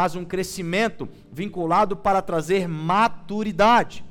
mas 0.00 0.14
um 0.14 0.24
crescimento 0.24 1.06
vinculado 1.30 1.94
para 1.94 2.22
trazer 2.22 2.66
maturidade. 2.66 4.02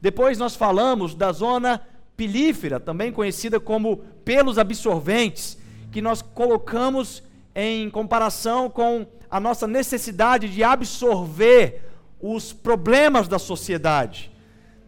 Depois 0.00 0.36
nós 0.36 0.56
falamos 0.56 1.14
da 1.14 1.30
zona 1.30 1.80
pilífera, 2.16 2.80
também 2.80 3.12
conhecida 3.12 3.60
como 3.60 3.98
pelos 4.24 4.58
absorventes, 4.58 5.56
que 5.92 6.02
nós 6.02 6.22
colocamos 6.22 7.22
em 7.54 7.88
comparação 7.88 8.68
com 8.68 9.06
a 9.30 9.38
nossa 9.38 9.68
necessidade 9.68 10.48
de 10.48 10.64
absorver 10.64 11.88
os 12.20 12.52
problemas 12.52 13.28
da 13.28 13.38
sociedade. 13.38 14.32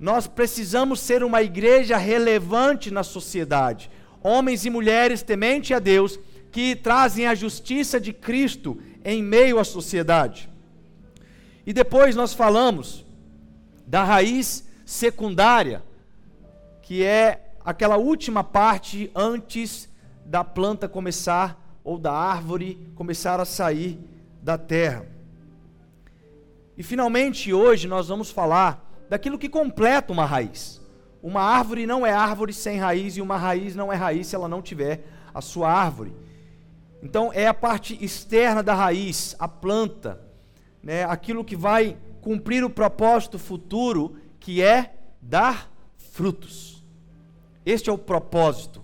Nós 0.01 0.27
precisamos 0.27 0.99
ser 0.99 1.23
uma 1.23 1.43
igreja 1.43 1.97
relevante 1.97 2.91
na 2.91 3.05
sociedade. 3.05 3.89
Homens 4.21 4.65
e 4.65 4.71
mulheres 4.71 5.23
temente 5.23 5.73
a 5.73 5.79
Deus 5.79 6.19
que 6.51 6.75
trazem 6.75 7.27
a 7.27 7.35
justiça 7.35 8.01
de 8.01 8.13
Cristo 8.13 8.81
em 9.05 9.23
meio 9.23 9.59
à 9.59 9.65
sociedade. 9.65 10.49
E 11.67 11.73
depois 11.73 12.17
nós 12.17 12.33
falamos 12.33 13.05
da 13.87 14.05
raiz 14.05 14.67
secundária, 14.85 15.83
que 16.83 17.05
é 17.05 17.53
aquela 17.65 17.97
última 17.97 18.43
parte 18.43 19.11
antes 19.15 19.89
da 20.25 20.43
planta 20.43 20.89
começar 20.89 21.61
ou 21.85 21.99
da 21.99 22.13
árvore 22.13 22.89
começar 22.95 23.41
a 23.41 23.45
sair 23.45 23.99
da 24.43 24.59
terra. 24.59 25.07
E 26.77 26.83
finalmente 26.83 27.53
hoje 27.53 27.87
nós 27.87 28.09
vamos 28.09 28.31
falar 28.31 29.05
daquilo 29.09 29.39
que 29.39 29.49
completa 29.49 30.13
uma 30.13 30.25
raiz. 30.25 30.81
Uma 31.23 31.43
árvore 31.43 31.87
não 31.87 32.07
é 32.07 32.13
árvore 32.13 32.53
sem 32.53 32.79
raiz 32.79 33.17
e 33.17 33.21
uma 33.21 33.37
raiz 33.37 33.77
não 33.77 33.93
é 33.93 33.97
raiz 33.97 34.29
se 34.29 34.35
ela 34.35 34.49
não 34.49 34.63
tiver 34.63 35.05
a 35.35 35.41
sua 35.41 35.71
árvore. 35.71 36.13
Então 37.03 37.33
é 37.33 37.47
a 37.47 37.55
parte 37.55 37.99
externa 38.05 38.63
da 38.63 38.75
raiz, 38.75 39.35
a 39.39 39.49
planta, 39.49 40.21
né, 40.83 41.05
aquilo 41.05 41.45
que 41.45 41.57
vai 41.57 41.97
cumprir 42.21 42.63
o 42.63 42.71
propósito 42.71 43.39
futuro, 43.39 44.17
que 44.39 44.63
é 44.63 44.95
dar 45.21 45.71
frutos. 45.97 46.85
Este 47.65 47.89
é 47.89 47.93
o 47.93 47.99
propósito 47.99 48.83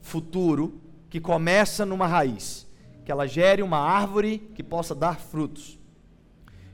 futuro 0.00 0.80
que 1.08 1.20
começa 1.20 1.86
numa 1.86 2.06
raiz, 2.06 2.66
que 3.04 3.12
ela 3.12 3.26
gere 3.26 3.62
uma 3.62 3.78
árvore 3.78 4.38
que 4.54 4.62
possa 4.62 4.94
dar 4.94 5.18
frutos. 5.18 5.78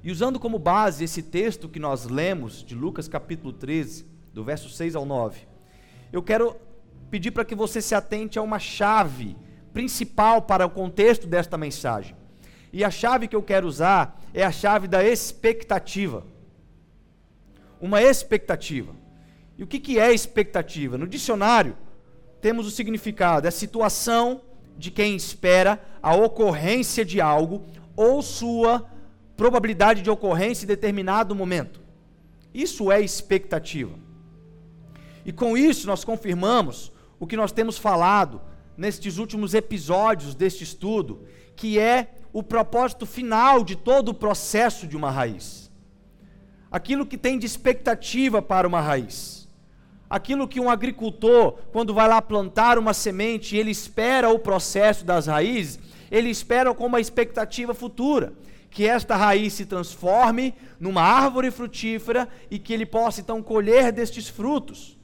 E 0.02 0.10
usando 0.10 0.40
como 0.40 0.58
base 0.58 1.04
esse 1.04 1.22
texto 1.22 1.68
que 1.68 1.78
nós 1.78 2.06
lemos 2.06 2.64
de 2.64 2.74
Lucas 2.74 3.06
capítulo 3.06 3.52
13, 3.52 4.06
do 4.32 4.42
verso 4.42 4.68
6 4.68 4.96
ao 4.96 5.04
9, 5.04 5.40
eu 6.12 6.22
quero 6.22 6.56
pedir 7.10 7.30
para 7.30 7.44
que 7.44 7.54
você 7.54 7.80
se 7.80 7.94
atente 7.94 8.38
a 8.38 8.42
uma 8.42 8.58
chave 8.58 9.36
principal 9.72 10.42
para 10.42 10.66
o 10.66 10.70
contexto 10.70 11.26
desta 11.26 11.56
mensagem. 11.56 12.16
E 12.72 12.84
a 12.84 12.90
chave 12.90 13.28
que 13.28 13.36
eu 13.36 13.42
quero 13.42 13.66
usar 13.66 14.20
é 14.32 14.42
a 14.42 14.52
chave 14.52 14.88
da 14.88 15.04
expectativa. 15.04 16.24
Uma 17.80 18.02
expectativa. 18.02 18.94
E 19.58 19.62
o 19.62 19.66
que, 19.66 19.78
que 19.78 19.98
é 19.98 20.12
expectativa? 20.12 20.96
No 20.96 21.06
dicionário, 21.06 21.76
temos 22.40 22.66
o 22.66 22.70
significado: 22.70 23.46
é 23.46 23.48
a 23.48 23.52
situação 23.52 24.40
de 24.76 24.90
quem 24.90 25.14
espera 25.14 25.80
a 26.02 26.14
ocorrência 26.14 27.04
de 27.04 27.20
algo 27.20 27.64
ou 27.94 28.22
sua 28.22 28.86
probabilidade 29.36 30.02
de 30.02 30.10
ocorrência 30.10 30.64
em 30.64 30.68
determinado 30.68 31.34
momento. 31.34 31.80
Isso 32.54 32.90
é 32.90 33.00
expectativa. 33.00 33.98
E 35.24 35.32
com 35.32 35.56
isso 35.56 35.86
nós 35.86 36.04
confirmamos 36.04 36.92
o 37.18 37.26
que 37.26 37.36
nós 37.36 37.52
temos 37.52 37.78
falado 37.78 38.40
nestes 38.76 39.18
últimos 39.18 39.54
episódios 39.54 40.34
deste 40.34 40.64
estudo, 40.64 41.26
que 41.54 41.78
é 41.78 42.14
o 42.32 42.42
propósito 42.42 43.04
final 43.04 43.62
de 43.62 43.76
todo 43.76 44.10
o 44.10 44.14
processo 44.14 44.86
de 44.86 44.96
uma 44.96 45.10
raiz. 45.10 45.70
Aquilo 46.70 47.06
que 47.06 47.18
tem 47.18 47.38
de 47.38 47.46
expectativa 47.46 48.40
para 48.40 48.66
uma 48.66 48.80
raiz. 48.80 49.48
Aquilo 50.08 50.48
que 50.48 50.60
um 50.60 50.70
agricultor, 50.70 51.52
quando 51.72 51.94
vai 51.94 52.08
lá 52.08 52.20
plantar 52.20 52.78
uma 52.78 52.94
semente, 52.94 53.56
ele 53.56 53.70
espera 53.70 54.30
o 54.30 54.38
processo 54.38 55.04
das 55.04 55.26
raízes, 55.26 55.78
ele 56.10 56.28
espera 56.28 56.74
com 56.74 56.86
uma 56.86 57.00
expectativa 57.00 57.74
futura 57.74 58.32
que 58.72 58.86
esta 58.86 59.14
raiz 59.14 59.52
se 59.52 59.66
transforme 59.66 60.54
numa 60.80 61.02
árvore 61.02 61.50
frutífera 61.50 62.26
e 62.50 62.58
que 62.58 62.72
ele 62.72 62.86
possa 62.86 63.20
então 63.20 63.42
colher 63.42 63.92
destes 63.92 64.28
frutos. 64.28 64.98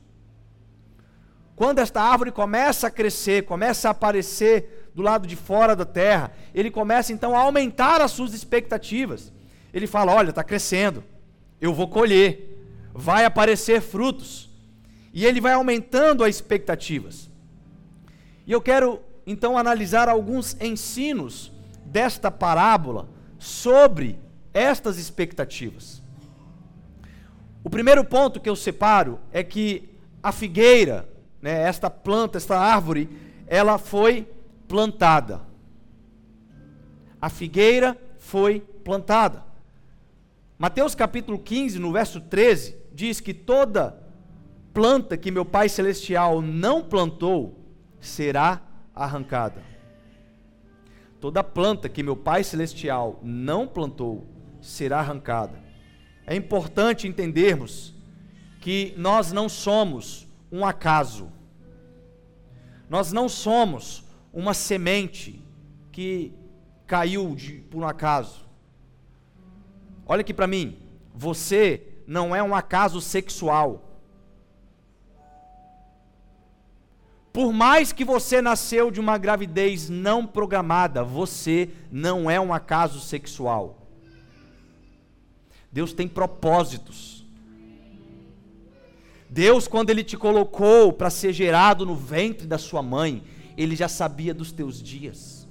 Quando 1.59 1.81
esta 1.81 2.01
árvore 2.01 2.31
começa 2.31 2.87
a 2.87 2.91
crescer, 2.91 3.45
começa 3.45 3.89
a 3.89 3.91
aparecer 3.91 4.91
do 4.95 5.03
lado 5.03 5.27
de 5.27 5.35
fora 5.35 5.75
da 5.75 5.85
terra, 5.85 6.31
ele 6.55 6.71
começa 6.71 7.13
então 7.13 7.35
a 7.35 7.41
aumentar 7.41 8.01
as 8.01 8.13
suas 8.13 8.33
expectativas. 8.33 9.33
Ele 9.75 9.89
fala: 9.89 10.15
Olha, 10.15 10.31
está 10.31 10.45
crescendo, 10.45 11.03
eu 11.61 11.75
vou 11.75 11.89
colher, 11.89 12.65
vai 12.95 13.25
aparecer 13.25 13.81
frutos. 13.81 14.49
E 15.13 15.27
ele 15.27 15.41
vai 15.41 15.55
aumentando 15.55 16.23
as 16.23 16.37
expectativas. 16.37 17.29
E 18.47 18.53
eu 18.53 18.61
quero 18.61 19.01
então 19.27 19.59
analisar 19.59 20.09
alguns 20.09 20.57
ensinos 20.61 21.51
desta 21.85 22.31
parábola 22.31 23.09
sobre 23.37 24.17
estas 24.55 24.97
expectativas. 24.97 26.01
O 27.65 27.69
primeiro 27.69 28.05
ponto 28.05 28.39
que 28.39 28.49
eu 28.49 28.55
separo 28.55 29.19
é 29.33 29.43
que 29.43 29.91
a 30.23 30.31
figueira, 30.31 31.18
né, 31.41 31.63
esta 31.63 31.89
planta, 31.89 32.39
esta 32.39 32.59
árvore, 32.59 33.09
ela 33.47 33.79
foi 33.79 34.27
plantada. 34.67 35.43
A 37.21 37.29
figueira 37.29 37.97
foi 38.19 38.61
plantada. 38.61 39.45
Mateus 40.59 40.95
capítulo 40.95 41.39
15, 41.39 41.79
no 41.79 41.93
verso 41.93 42.21
13, 42.21 42.77
diz 42.93 43.21
que 43.21 43.33
toda 43.33 43.97
planta 44.75 45.17
que 45.17 45.31
meu 45.31 45.45
Pai 45.45 45.69
Celestial 45.69 46.43
não 46.43 46.83
plantou 46.83 47.59
será 48.01 48.61
arrancada. 48.95 49.63
Toda 51.21 51.43
planta 51.43 51.89
que 51.89 52.03
meu 52.03 52.17
Pai 52.17 52.45
Celestial 52.45 53.19
não 53.23 53.67
plantou 53.67 54.27
será 54.61 54.99
arrancada. 55.01 55.59
É 56.27 56.37
importante 56.37 57.09
entendermos 57.09 57.95
que 58.61 58.95
nós 58.97 59.33
não 59.33 59.49
somos 59.49 60.28
um 60.51 60.65
acaso. 60.65 61.31
Nós 62.89 63.13
não 63.13 63.29
somos 63.29 64.05
uma 64.33 64.55
semente 64.55 65.45
que 65.93 66.33
caiu 66.87 67.35
de, 67.35 67.55
por 67.71 67.83
um 67.83 67.87
acaso. 67.87 68.47
Olha 70.07 70.23
aqui 70.23 70.33
para 70.33 70.47
mim. 70.47 70.79
Você 71.15 71.83
não 72.07 72.35
é 72.35 72.43
um 72.43 72.55
acaso 72.55 73.01
sexual. 73.01 73.85
Por 77.33 77.53
mais 77.53 77.93
que 77.93 78.05
você 78.05 78.41
nasceu 78.41 78.91
de 78.91 78.99
uma 78.99 79.19
gravidez 79.19 79.89
não 79.89 80.27
programada, 80.27 81.05
você 81.05 81.71
não 81.91 82.31
é 82.31 82.41
um 82.41 82.53
acaso 82.55 83.01
sexual. 83.01 83.87
Deus 85.71 85.93
tem 85.93 86.09
propósitos. 86.09 87.18
Deus, 89.31 89.69
quando 89.69 89.91
Ele 89.91 90.03
te 90.03 90.17
colocou 90.17 90.93
para 90.93 91.11
ser 91.11 91.33
gerado 91.33 91.85
no 91.85 91.95
ventre 91.95 92.47
da 92.47 92.59
sua 92.59 92.83
mãe, 92.83 93.23
Ele 93.57 93.77
já 93.77 93.89
sabia 93.89 94.33
dos 94.33 94.53
teus 94.53 94.83
dias. 94.83 95.47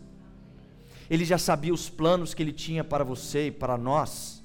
Ele 1.10 1.24
já 1.24 1.38
sabia 1.38 1.74
os 1.74 1.90
planos 1.90 2.34
que 2.34 2.44
Ele 2.44 2.54
tinha 2.54 2.84
para 2.84 3.04
você 3.04 3.48
e 3.48 3.52
para 3.52 3.78
nós. 3.78 4.44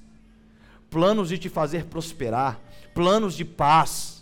Planos 0.89 1.29
de 1.29 1.37
te 1.37 1.49
fazer 1.49 1.85
prosperar, 1.85 2.59
planos 2.93 3.35
de 3.35 3.43
paz 3.43 4.13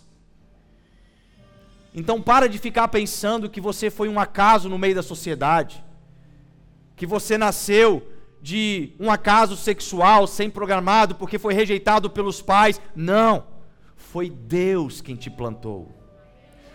então 1.94 2.22
para 2.22 2.48
de 2.48 2.58
ficar 2.58 2.88
pensando 2.88 3.50
que 3.50 3.60
você 3.60 3.90
foi 3.90 4.08
um 4.08 4.18
acaso 4.18 4.68
no 4.68 4.78
meio 4.78 4.94
da 4.94 5.02
sociedade, 5.02 5.84
que 6.96 7.06
você 7.06 7.36
nasceu 7.36 8.08
de 8.40 8.92
um 8.98 9.10
acaso 9.10 9.56
sexual 9.56 10.26
sem 10.26 10.48
programado 10.48 11.14
porque 11.14 11.38
foi 11.38 11.52
rejeitado 11.54 12.08
pelos 12.08 12.40
pais. 12.40 12.80
Não, 12.96 13.44
foi 14.02 14.28
Deus 14.28 15.00
quem 15.00 15.16
te 15.16 15.30
plantou. 15.30 15.88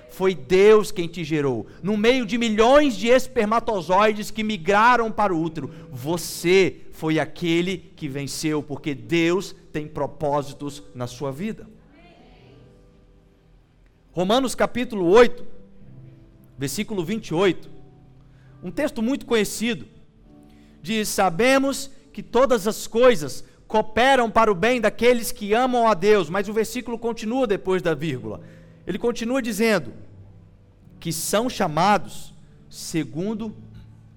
Foi 0.09 0.33
Deus 0.33 0.91
quem 0.91 1.07
te 1.07 1.23
gerou. 1.23 1.67
No 1.83 1.95
meio 1.95 2.25
de 2.25 2.37
milhões 2.37 2.95
de 2.95 3.07
espermatozoides 3.07 4.31
que 4.31 4.43
migraram 4.43 5.11
para 5.11 5.35
o 5.35 5.39
útero, 5.39 5.69
você 5.91 6.77
foi 6.91 7.19
aquele 7.19 7.77
que 7.95 8.07
venceu, 8.07 8.63
porque 8.63 8.95
Deus 8.95 9.55
tem 9.71 9.87
propósitos 9.87 10.81
na 10.95 11.05
sua 11.05 11.31
vida. 11.31 11.69
Romanos 14.11 14.55
capítulo 14.55 15.05
8, 15.05 15.45
versículo 16.57 17.03
28, 17.03 17.69
um 18.63 18.71
texto 18.71 19.03
muito 19.03 19.27
conhecido, 19.27 19.85
diz: 20.81 21.07
Sabemos 21.09 21.91
que 22.11 22.23
todas 22.23 22.65
as 22.65 22.87
coisas 22.87 23.43
cooperam 23.67 24.29
para 24.31 24.51
o 24.51 24.55
bem 24.55 24.79
daqueles 24.79 25.31
que 25.31 25.53
amam 25.53 25.87
a 25.87 25.93
Deus, 25.93 26.29
mas 26.29 26.47
o 26.47 26.53
versículo 26.53 26.97
continua 26.97 27.45
depois 27.45 27.81
da 27.81 27.93
vírgula. 27.93 28.41
Ele 28.85 28.97
continua 28.97 29.41
dizendo 29.41 29.93
que 30.99 31.11
são 31.11 31.49
chamados 31.49 32.33
segundo 32.69 33.55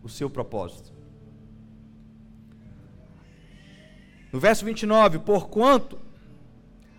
o 0.02 0.08
seu 0.08 0.30
propósito. 0.30 0.92
No 4.32 4.38
verso 4.38 4.64
29, 4.64 5.18
porquanto 5.20 5.98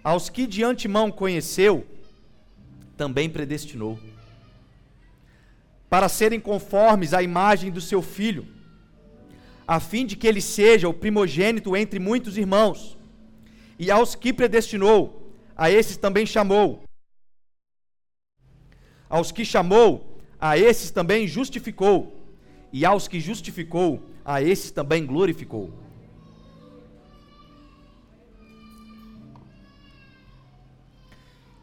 aos 0.03 0.30
que 0.30 0.45
de 0.45 0.63
antemão 0.63 1.09
conheceu, 1.09 1.88
também 2.98 3.30
predestinou, 3.30 3.98
para 5.89 6.09
serem 6.09 6.39
conformes 6.39 7.13
à 7.13 7.21
imagem 7.21 7.71
do 7.71 7.80
seu 7.80 8.01
filho, 8.01 8.45
a 9.68 9.80
fim 9.80 10.06
de 10.06 10.16
que 10.16 10.28
ele 10.28 10.42
seja 10.42 10.90
o 10.90 10.94
primogênito 10.94 11.75
entre 11.75 12.00
muitos 12.00 12.38
irmãos. 12.38 12.98
E 13.78 13.90
aos 13.90 14.16
que 14.16 14.34
predestinou, 14.34 15.34
a 15.56 15.69
esses 15.72 15.98
também 15.98 16.25
chamou. 16.25 16.84
Aos 19.10 19.31
que 19.31 19.44
chamou, 19.44 20.19
a 20.40 20.58
esses 20.58 20.92
também 20.92 21.28
justificou. 21.28 22.18
E 22.72 22.86
aos 22.86 23.08
que 23.08 23.19
justificou, 23.19 24.02
a 24.24 24.42
esses 24.42 24.72
também 24.72 25.06
glorificou. 25.06 25.74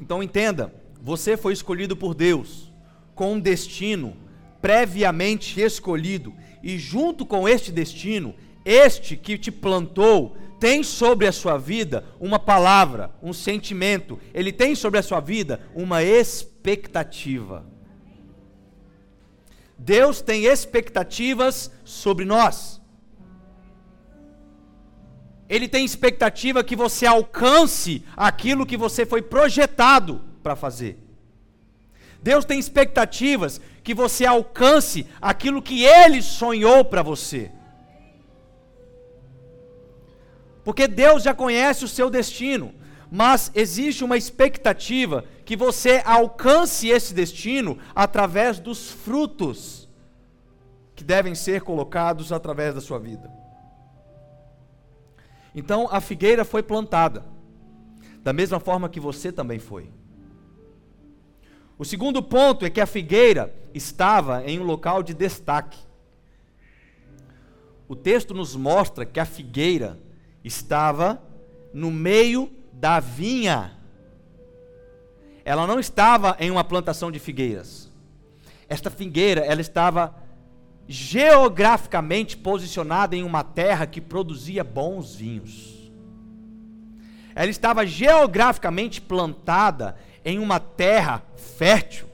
Então 0.01 0.23
entenda, 0.23 0.73
você 1.01 1.37
foi 1.37 1.53
escolhido 1.53 1.97
por 1.97 2.15
Deus 2.15 2.73
com 3.15 3.35
um 3.35 3.41
destino 3.41 4.17
previamente 4.61 5.61
escolhido, 5.61 6.35
e 6.63 6.79
junto 6.79 7.25
com 7.25 7.49
este 7.49 7.71
destino, 7.71 8.35
este 8.65 9.17
que 9.17 9.39
te 9.39 9.51
plantou 9.51 10.37
tem 10.59 10.83
sobre 10.83 11.27
a 11.27 11.33
sua 11.33 11.57
vida 11.57 12.05
uma 12.19 12.39
palavra, 12.39 13.15
um 13.23 13.33
sentimento, 13.33 14.19
ele 14.35 14.53
tem 14.53 14.75
sobre 14.75 14.99
a 14.99 15.03
sua 15.03 15.21
vida 15.21 15.61
uma 15.75 16.03
expectativa. 16.03 17.65
Deus 19.79 20.21
tem 20.21 20.45
expectativas 20.45 21.71
sobre 21.85 22.25
nós. 22.25 22.81
Ele 25.49 25.69
tem 25.69 25.85
expectativa 25.85 26.65
que 26.65 26.77
você 26.77 27.07
alcance 27.07 28.05
aquilo 28.17 28.67
que 28.67 28.77
você 28.77 29.07
foi 29.07 29.23
projetado 29.23 30.23
para 30.43 30.57
fazer. 30.57 31.08
Deus 32.29 32.45
tem 32.45 32.59
expectativas 32.59 33.59
que 33.83 33.95
você 33.95 34.27
alcance 34.27 35.07
aquilo 35.19 35.63
que 35.63 35.83
Ele 35.83 36.21
sonhou 36.21 36.85
para 36.85 37.03
você. 37.03 37.51
Porque 40.63 40.87
Deus 40.87 41.23
já 41.23 41.33
conhece 41.33 41.87
o 41.87 41.89
seu 41.89 42.11
destino, 42.11 42.75
mas 43.11 43.51
existe 43.55 44.05
uma 44.05 44.19
expectativa 44.19 45.25
que 45.47 45.57
você 45.57 46.03
alcance 46.05 46.89
esse 46.89 47.15
destino 47.15 47.79
através 47.95 48.61
dos 48.61 48.91
frutos 48.91 49.89
que 50.95 51.03
devem 51.03 51.35
ser 51.35 51.63
colocados 51.63 52.31
através 52.31 52.75
da 52.75 52.83
sua 52.83 52.99
vida. 52.99 53.33
Então 55.55 55.89
a 55.91 55.99
figueira 55.99 56.45
foi 56.45 56.63
plantada, 56.63 57.25
da 58.23 58.35
mesma 58.35 58.61
forma 58.61 58.87
que 58.91 59.01
você 59.01 59.33
também 59.33 59.59
foi. 59.59 59.89
O 61.79 61.85
segundo 61.85 62.21
ponto 62.21 62.67
é 62.67 62.71
que 62.71 62.81
a 62.81 62.87
figueira 62.87 63.55
estava 63.73 64.43
em 64.45 64.59
um 64.59 64.65
local 64.65 65.01
de 65.01 65.15
destaque. 65.15 65.79
O 67.87 67.95
texto 67.95 68.35
nos 68.35 68.57
mostra 68.57 69.07
que 69.07 69.21
a 69.21 69.25
figueira 69.25 69.97
estava 70.43 71.23
no 71.73 71.91
meio 71.91 72.51
da 72.73 72.99
vinha. 72.99 73.79
Ela 75.45 75.69
não 75.69 75.79
estava 75.79 76.37
em 76.41 76.51
uma 76.51 76.65
plantação 76.65 77.13
de 77.13 77.21
figueiras. 77.21 77.89
Esta 78.69 78.91
figueira, 78.91 79.43
ela 79.43 79.61
estava 79.61 80.15
geograficamente 80.89 82.37
posicionada 82.37 83.15
em 83.15 83.23
uma 83.23 83.45
terra 83.45 83.87
que 83.87 84.01
produzia 84.01 84.65
bons 84.65 85.15
vinhos. 85.15 85.93
Ela 87.35 87.51
estava 87.51 87.87
geograficamente 87.87 89.01
plantada 89.01 89.97
em 90.29 90.39
uma 90.39 90.61
terra 90.61 91.23
fértil, 91.57 92.07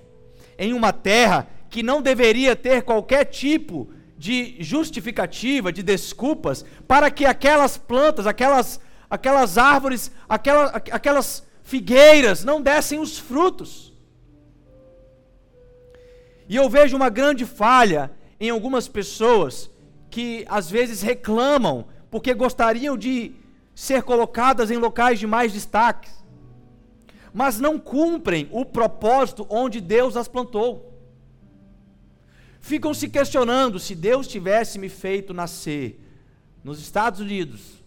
em 0.56 0.72
uma 0.72 0.92
terra 0.92 1.48
que 1.68 1.82
não 1.82 2.00
deveria 2.00 2.54
ter 2.54 2.84
qualquer 2.84 3.24
tipo 3.24 3.90
de 4.16 4.54
justificativa, 4.60 5.72
de 5.72 5.82
desculpas, 5.82 6.64
para 6.86 7.10
que 7.10 7.26
aquelas 7.26 7.76
plantas, 7.76 8.24
aquelas, 8.24 8.78
aquelas 9.10 9.58
árvores, 9.58 10.12
aquelas, 10.28 10.70
aquelas 10.92 11.44
figueiras 11.64 12.44
não 12.44 12.62
dessem 12.62 13.00
os 13.00 13.18
frutos. 13.18 13.92
E 16.48 16.54
eu 16.54 16.70
vejo 16.70 16.96
uma 16.96 17.08
grande 17.08 17.44
falha 17.44 18.12
em 18.38 18.48
algumas 18.48 18.86
pessoas 18.86 19.68
que 20.08 20.44
às 20.48 20.70
vezes 20.70 21.02
reclamam 21.02 21.88
porque 22.12 22.32
gostariam 22.32 22.96
de 22.96 23.34
ser 23.74 24.04
colocadas 24.04 24.70
em 24.70 24.76
locais 24.76 25.18
de 25.18 25.26
mais 25.26 25.52
destaque, 25.52 26.08
mas 27.34 27.58
não 27.58 27.80
cumprem 27.80 28.48
o 28.52 28.64
propósito 28.64 29.44
onde 29.50 29.80
Deus 29.80 30.16
as 30.16 30.28
plantou. 30.28 30.94
Ficam 32.60 32.94
se 32.94 33.08
questionando 33.08 33.80
se 33.80 33.96
Deus 33.96 34.28
tivesse 34.28 34.78
me 34.78 34.88
feito 34.88 35.34
nascer 35.34 36.00
nos 36.62 36.80
Estados 36.80 37.18
Unidos, 37.18 37.82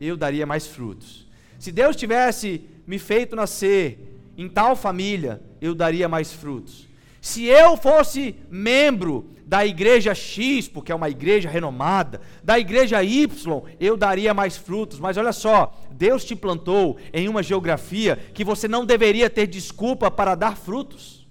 eu 0.00 0.16
daria 0.16 0.44
mais 0.44 0.66
frutos. 0.66 1.26
Se 1.60 1.70
Deus 1.70 1.94
tivesse 1.94 2.68
me 2.86 2.98
feito 2.98 3.36
nascer 3.36 4.20
em 4.36 4.48
tal 4.48 4.74
família, 4.74 5.40
eu 5.60 5.72
daria 5.72 6.08
mais 6.08 6.32
frutos. 6.32 6.88
Se 7.20 7.44
eu 7.44 7.76
fosse 7.76 8.34
membro 8.50 9.30
da 9.46 9.64
igreja 9.64 10.12
X, 10.12 10.66
porque 10.66 10.90
é 10.90 10.94
uma 10.94 11.08
igreja 11.08 11.48
renomada, 11.48 12.20
da 12.42 12.58
igreja 12.58 13.02
Y, 13.04 13.62
eu 13.78 13.96
daria 13.96 14.34
mais 14.34 14.56
frutos. 14.56 14.98
Mas 14.98 15.16
olha 15.16 15.32
só, 15.32 15.72
Deus 15.92 16.24
te 16.24 16.34
plantou 16.34 16.98
em 17.12 17.28
uma 17.28 17.44
geografia 17.44 18.16
que 18.34 18.44
você 18.44 18.66
não 18.66 18.84
deveria 18.84 19.30
ter 19.30 19.46
desculpa 19.46 20.10
para 20.10 20.34
dar 20.34 20.56
frutos. 20.56 21.28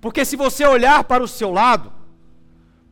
Porque 0.00 0.24
se 0.24 0.34
você 0.34 0.66
olhar 0.66 1.04
para 1.04 1.22
o 1.22 1.28
seu 1.28 1.52
lado, 1.52 1.92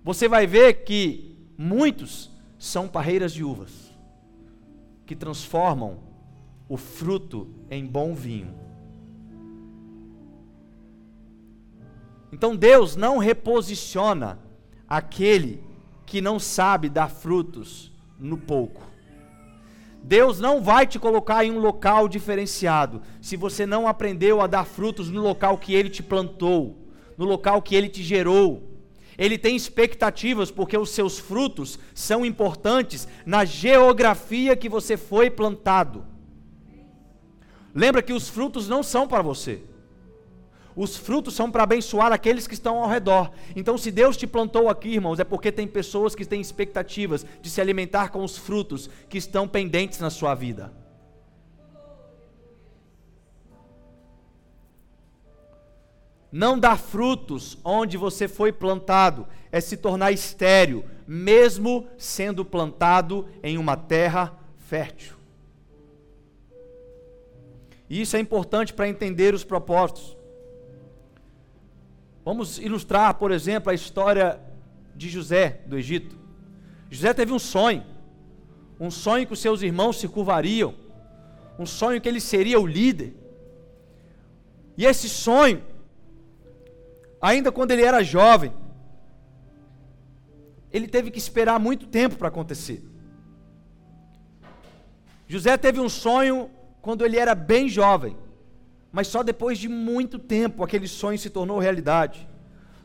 você 0.04 0.28
vai 0.28 0.46
ver 0.46 0.84
que 0.84 1.36
muitos 1.58 2.30
são 2.56 2.86
parreiras 2.86 3.32
de 3.32 3.42
uvas 3.42 3.90
que 5.04 5.16
transformam 5.16 5.98
o 6.68 6.76
fruto 6.76 7.52
em 7.68 7.84
bom 7.84 8.14
vinho. 8.14 8.69
Então 12.32 12.54
Deus 12.54 12.96
não 12.96 13.18
reposiciona 13.18 14.38
aquele 14.88 15.62
que 16.06 16.20
não 16.20 16.38
sabe 16.38 16.88
dar 16.88 17.08
frutos 17.08 17.92
no 18.18 18.36
pouco. 18.36 18.82
Deus 20.02 20.40
não 20.40 20.62
vai 20.62 20.86
te 20.86 20.98
colocar 20.98 21.44
em 21.44 21.50
um 21.50 21.58
local 21.58 22.08
diferenciado 22.08 23.02
se 23.20 23.36
você 23.36 23.66
não 23.66 23.86
aprendeu 23.86 24.40
a 24.40 24.46
dar 24.46 24.64
frutos 24.64 25.10
no 25.10 25.20
local 25.20 25.58
que 25.58 25.74
Ele 25.74 25.90
te 25.90 26.02
plantou, 26.02 26.78
no 27.16 27.24
local 27.24 27.60
que 27.60 27.74
Ele 27.74 27.88
te 27.88 28.02
gerou. 28.02 28.70
Ele 29.18 29.36
tem 29.36 29.54
expectativas 29.54 30.50
porque 30.50 30.78
os 30.78 30.90
seus 30.90 31.18
frutos 31.18 31.78
são 31.94 32.24
importantes 32.24 33.06
na 33.26 33.44
geografia 33.44 34.56
que 34.56 34.68
você 34.68 34.96
foi 34.96 35.28
plantado. 35.28 36.06
Lembra 37.74 38.02
que 38.02 38.14
os 38.14 38.28
frutos 38.28 38.66
não 38.66 38.82
são 38.82 39.06
para 39.06 39.22
você. 39.22 39.62
Os 40.76 40.96
frutos 40.96 41.34
são 41.34 41.50
para 41.50 41.64
abençoar 41.64 42.12
aqueles 42.12 42.46
que 42.46 42.54
estão 42.54 42.82
ao 42.82 42.88
redor. 42.88 43.30
Então, 43.56 43.76
se 43.76 43.90
Deus 43.90 44.16
te 44.16 44.26
plantou 44.26 44.68
aqui, 44.68 44.90
irmãos, 44.90 45.18
é 45.18 45.24
porque 45.24 45.50
tem 45.50 45.66
pessoas 45.66 46.14
que 46.14 46.24
têm 46.24 46.40
expectativas 46.40 47.26
de 47.42 47.50
se 47.50 47.60
alimentar 47.60 48.10
com 48.10 48.22
os 48.22 48.38
frutos 48.38 48.88
que 49.08 49.18
estão 49.18 49.48
pendentes 49.48 49.98
na 49.98 50.10
sua 50.10 50.34
vida. 50.34 50.72
Não 56.32 56.56
dar 56.56 56.78
frutos 56.78 57.58
onde 57.64 57.96
você 57.96 58.28
foi 58.28 58.52
plantado 58.52 59.26
é 59.50 59.60
se 59.60 59.76
tornar 59.76 60.12
estéril, 60.12 60.84
mesmo 61.06 61.88
sendo 61.98 62.44
plantado 62.44 63.28
em 63.42 63.58
uma 63.58 63.76
terra 63.76 64.38
fértil. 64.56 65.16
Isso 67.88 68.16
é 68.16 68.20
importante 68.20 68.72
para 68.72 68.88
entender 68.88 69.34
os 69.34 69.42
propósitos. 69.42 70.19
Vamos 72.30 72.58
ilustrar, 72.58 73.14
por 73.14 73.32
exemplo, 73.32 73.72
a 73.72 73.74
história 73.74 74.40
de 74.94 75.08
José 75.08 75.62
do 75.66 75.76
Egito. 75.76 76.16
José 76.88 77.12
teve 77.12 77.32
um 77.32 77.40
sonho, 77.40 77.84
um 78.78 78.88
sonho 78.88 79.26
que 79.26 79.32
os 79.32 79.40
seus 79.40 79.62
irmãos 79.62 79.98
se 79.98 80.06
curvariam, 80.06 80.72
um 81.58 81.66
sonho 81.66 82.00
que 82.00 82.08
ele 82.08 82.20
seria 82.20 82.60
o 82.60 82.64
líder. 82.64 83.16
E 84.76 84.86
esse 84.86 85.08
sonho, 85.08 85.60
ainda 87.20 87.50
quando 87.50 87.72
ele 87.72 87.82
era 87.82 88.00
jovem, 88.00 88.52
ele 90.72 90.86
teve 90.86 91.10
que 91.10 91.18
esperar 91.18 91.58
muito 91.58 91.88
tempo 91.88 92.14
para 92.14 92.28
acontecer. 92.28 92.80
José 95.26 95.56
teve 95.56 95.80
um 95.80 95.88
sonho 95.88 96.48
quando 96.80 97.04
ele 97.04 97.18
era 97.18 97.34
bem 97.34 97.68
jovem 97.68 98.16
mas 98.92 99.06
só 99.06 99.22
depois 99.22 99.58
de 99.58 99.68
muito 99.68 100.18
tempo 100.18 100.64
aquele 100.64 100.88
sonho 100.88 101.18
se 101.18 101.30
tornou 101.30 101.58
realidade. 101.58 102.28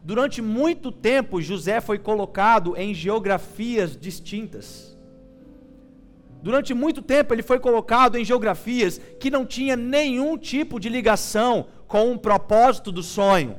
Durante 0.03 0.41
muito 0.41 0.91
tempo, 0.91 1.41
José 1.41 1.81
foi 1.81 1.97
colocado 1.97 2.77
em 2.77 2.93
geografias 2.93 3.97
distintas. 3.97 4.95
durante 6.43 6.75
muito 6.75 7.01
tempo 7.01 7.33
ele 7.33 7.41
foi 7.41 7.59
colocado 7.59 8.17
em 8.17 8.23
geografias 8.23 9.01
que 9.19 9.31
não 9.31 9.43
tinha 9.47 9.75
nenhum 9.75 10.37
tipo 10.37 10.79
de 10.79 10.89
ligação 10.89 11.65
com 11.87 12.11
o 12.11 12.19
propósito 12.19 12.91
do 12.91 13.01
sonho. 13.01 13.57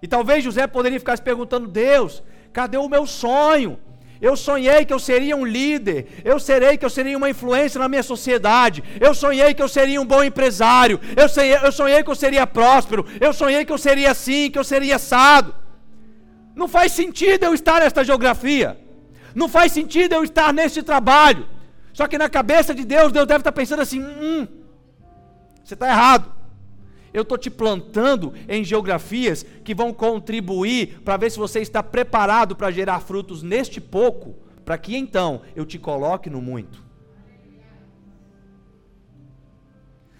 E 0.00 0.06
talvez 0.06 0.44
José 0.44 0.66
poderia 0.68 1.00
ficar 1.00 1.16
se 1.16 1.22
perguntando: 1.22 1.66
Deus, 1.66 2.22
cadê 2.52 2.76
o 2.76 2.88
meu 2.88 3.06
sonho? 3.06 3.80
Eu 4.20 4.36
sonhei 4.36 4.84
que 4.84 4.92
eu 4.92 4.98
seria 4.98 5.36
um 5.36 5.44
líder. 5.44 6.22
Eu 6.24 6.38
serei 6.38 6.76
que 6.76 6.84
eu 6.84 6.90
seria 6.90 7.16
uma 7.16 7.28
influência 7.28 7.78
na 7.78 7.88
minha 7.88 8.02
sociedade. 8.02 8.82
Eu 9.00 9.14
sonhei 9.14 9.52
que 9.54 9.62
eu 9.62 9.68
seria 9.68 10.00
um 10.00 10.06
bom 10.06 10.22
empresário. 10.22 11.00
Eu 11.16 11.28
sonhei, 11.28 11.56
eu 11.56 11.72
sonhei 11.72 12.02
que 12.02 12.10
eu 12.10 12.14
seria 12.14 12.46
próspero. 12.46 13.06
Eu 13.20 13.32
sonhei 13.32 13.64
que 13.64 13.72
eu 13.72 13.78
seria 13.78 14.10
assim, 14.10 14.50
que 14.50 14.58
eu 14.58 14.64
seria 14.64 14.96
assado. 14.96 15.54
Não 16.54 16.68
faz 16.68 16.92
sentido 16.92 17.44
eu 17.44 17.54
estar 17.54 17.80
nesta 17.80 18.04
geografia. 18.04 18.78
Não 19.34 19.48
faz 19.48 19.72
sentido 19.72 20.14
eu 20.14 20.24
estar 20.24 20.52
neste 20.52 20.82
trabalho. 20.82 21.48
Só 21.92 22.06
que 22.06 22.16
na 22.16 22.28
cabeça 22.28 22.74
de 22.74 22.84
Deus, 22.84 23.12
Deus 23.12 23.26
deve 23.26 23.40
estar 23.40 23.52
pensando 23.52 23.82
assim: 23.82 24.00
hum, 24.02 24.46
você 25.62 25.74
está 25.74 25.88
errado. 25.88 26.33
Eu 27.14 27.22
estou 27.22 27.38
te 27.38 27.48
plantando 27.48 28.34
em 28.48 28.64
geografias 28.64 29.46
que 29.62 29.72
vão 29.72 29.92
contribuir 29.92 31.00
para 31.04 31.16
ver 31.16 31.30
se 31.30 31.38
você 31.38 31.60
está 31.60 31.80
preparado 31.80 32.56
para 32.56 32.72
gerar 32.72 32.98
frutos 32.98 33.40
neste 33.40 33.80
pouco, 33.80 34.34
para 34.64 34.76
que 34.76 34.96
então 34.96 35.42
eu 35.54 35.64
te 35.64 35.78
coloque 35.78 36.28
no 36.28 36.42
muito. 36.42 36.82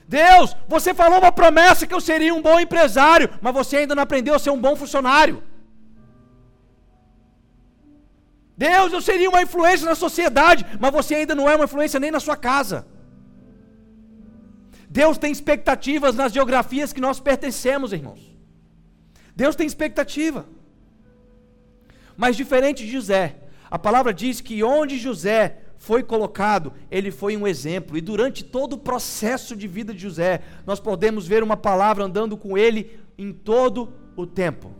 Deus, 0.06 0.54
você 0.68 0.94
falou 0.94 1.18
uma 1.18 1.32
promessa 1.32 1.84
que 1.84 1.94
eu 1.94 2.00
seria 2.00 2.32
um 2.32 2.40
bom 2.40 2.60
empresário, 2.60 3.28
mas 3.40 3.52
você 3.52 3.78
ainda 3.78 3.96
não 3.96 4.04
aprendeu 4.04 4.34
a 4.34 4.38
ser 4.38 4.50
um 4.50 4.60
bom 4.60 4.76
funcionário. 4.76 5.42
Deus, 8.56 8.92
eu 8.92 9.00
seria 9.00 9.28
uma 9.28 9.42
influência 9.42 9.88
na 9.88 9.96
sociedade, 9.96 10.64
mas 10.78 10.92
você 10.92 11.16
ainda 11.16 11.34
não 11.34 11.50
é 11.50 11.56
uma 11.56 11.64
influência 11.64 11.98
nem 11.98 12.12
na 12.12 12.20
sua 12.20 12.36
casa. 12.36 12.86
Deus 14.94 15.18
tem 15.18 15.32
expectativas 15.32 16.14
nas 16.14 16.32
geografias 16.32 16.92
que 16.92 17.00
nós 17.00 17.18
pertencemos, 17.18 17.92
irmãos. 17.92 18.32
Deus 19.34 19.56
tem 19.56 19.66
expectativa. 19.66 20.46
Mas 22.16 22.36
diferente 22.36 22.86
de 22.86 22.92
José, 22.92 23.40
a 23.68 23.76
palavra 23.76 24.14
diz 24.14 24.40
que 24.40 24.62
onde 24.62 24.96
José 24.96 25.62
foi 25.78 26.04
colocado, 26.04 26.72
ele 26.92 27.10
foi 27.10 27.36
um 27.36 27.44
exemplo. 27.44 27.98
E 27.98 28.00
durante 28.00 28.44
todo 28.44 28.74
o 28.74 28.78
processo 28.78 29.56
de 29.56 29.66
vida 29.66 29.92
de 29.92 29.98
José, 29.98 30.42
nós 30.64 30.78
podemos 30.78 31.26
ver 31.26 31.42
uma 31.42 31.56
palavra 31.56 32.04
andando 32.04 32.36
com 32.36 32.56
ele 32.56 33.00
em 33.18 33.32
todo 33.32 33.92
o 34.14 34.24
tempo: 34.24 34.70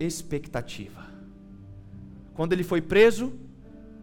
expectativa. 0.00 1.06
Quando 2.34 2.52
ele 2.54 2.64
foi 2.64 2.80
preso, 2.80 3.32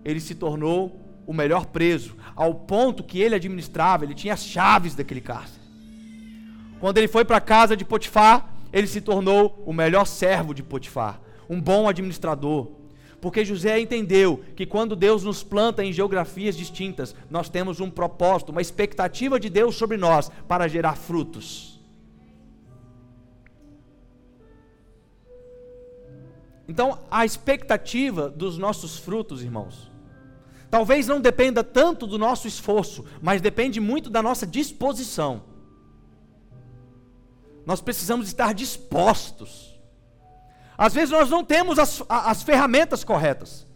ele 0.05 0.21
se 0.21 0.33
tornou 0.33 1.00
o 1.25 1.33
melhor 1.33 1.65
preso, 1.67 2.15
ao 2.35 2.53
ponto 2.53 3.03
que 3.03 3.19
ele 3.19 3.35
administrava, 3.35 4.03
ele 4.03 4.13
tinha 4.13 4.33
as 4.33 4.43
chaves 4.45 4.95
daquele 4.95 5.21
cárcere. 5.21 5.61
Quando 6.79 6.97
ele 6.97 7.07
foi 7.07 7.23
para 7.23 7.37
a 7.37 7.41
casa 7.41 7.77
de 7.77 7.85
Potifar, 7.85 8.53
ele 8.73 8.87
se 8.87 9.01
tornou 9.01 9.61
o 9.65 9.73
melhor 9.73 10.05
servo 10.05 10.53
de 10.53 10.63
Potifar, 10.63 11.21
um 11.49 11.61
bom 11.61 11.87
administrador. 11.87 12.71
Porque 13.19 13.45
José 13.45 13.79
entendeu 13.79 14.43
que 14.55 14.65
quando 14.65 14.95
Deus 14.95 15.23
nos 15.23 15.43
planta 15.43 15.83
em 15.83 15.93
geografias 15.93 16.57
distintas, 16.57 17.15
nós 17.29 17.49
temos 17.49 17.79
um 17.79 17.89
propósito, 17.89 18.51
uma 18.51 18.61
expectativa 18.61 19.39
de 19.39 19.47
Deus 19.47 19.75
sobre 19.75 19.95
nós 19.95 20.31
para 20.47 20.67
gerar 20.67 20.95
frutos. 20.95 21.79
Então, 26.67 26.99
a 27.11 27.25
expectativa 27.25 28.29
dos 28.29 28.57
nossos 28.57 28.97
frutos, 28.97 29.43
irmãos, 29.43 29.90
Talvez 30.71 31.05
não 31.05 31.19
dependa 31.19 31.65
tanto 31.65 32.07
do 32.07 32.17
nosso 32.17 32.47
esforço, 32.47 33.03
mas 33.21 33.41
depende 33.41 33.81
muito 33.81 34.09
da 34.09 34.23
nossa 34.23 34.47
disposição. 34.47 35.43
Nós 37.65 37.81
precisamos 37.81 38.27
estar 38.27 38.53
dispostos. 38.53 39.77
Às 40.77 40.93
vezes 40.93 41.09
nós 41.09 41.29
não 41.29 41.43
temos 41.43 41.77
as, 41.77 42.01
as 42.07 42.41
ferramentas 42.41 43.03
corretas, 43.03 43.67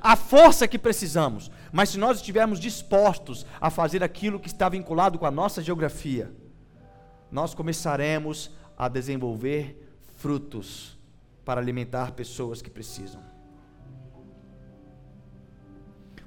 a 0.00 0.14
força 0.14 0.68
que 0.68 0.78
precisamos, 0.78 1.50
mas 1.72 1.88
se 1.88 1.98
nós 1.98 2.18
estivermos 2.18 2.60
dispostos 2.60 3.44
a 3.60 3.68
fazer 3.68 4.04
aquilo 4.04 4.38
que 4.38 4.46
está 4.46 4.68
vinculado 4.68 5.18
com 5.18 5.26
a 5.26 5.32
nossa 5.32 5.60
geografia, 5.60 6.32
nós 7.32 7.52
começaremos 7.52 8.52
a 8.78 8.86
desenvolver 8.86 9.76
frutos 10.14 10.96
para 11.44 11.60
alimentar 11.60 12.12
pessoas 12.12 12.62
que 12.62 12.70
precisam. 12.70 13.33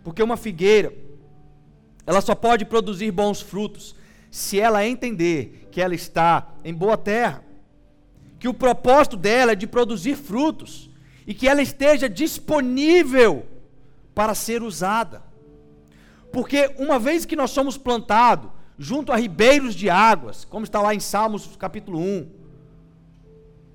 Porque 0.08 0.24
uma 0.24 0.38
figueira, 0.38 0.94
ela 2.06 2.22
só 2.22 2.34
pode 2.34 2.64
produzir 2.64 3.12
bons 3.12 3.42
frutos 3.42 3.94
se 4.32 4.58
ela 4.58 4.88
entender 4.88 5.68
que 5.70 5.82
ela 5.82 5.94
está 5.94 6.48
em 6.64 6.74
boa 6.74 6.96
terra, 6.96 7.44
que 8.40 8.48
o 8.48 8.54
propósito 8.54 9.18
dela 9.18 9.52
é 9.52 9.56
de 9.56 9.68
produzir 9.68 10.16
frutos 10.16 10.90
e 11.28 11.34
que 11.34 11.46
ela 11.46 11.62
esteja 11.62 12.08
disponível 12.08 13.46
para 14.16 14.34
ser 14.34 14.64
usada. 14.64 15.22
Porque 16.32 16.74
uma 16.78 16.98
vez 16.98 17.26
que 17.26 17.36
nós 17.36 17.52
somos 17.52 17.78
plantados 17.78 18.50
junto 18.80 19.12
a 19.12 19.18
ribeiros 19.18 19.76
de 19.76 19.90
águas, 19.90 20.46
como 20.46 20.64
está 20.64 20.82
lá 20.82 20.96
em 20.96 21.02
Salmos 21.02 21.54
capítulo 21.58 22.00
1, 22.00 22.30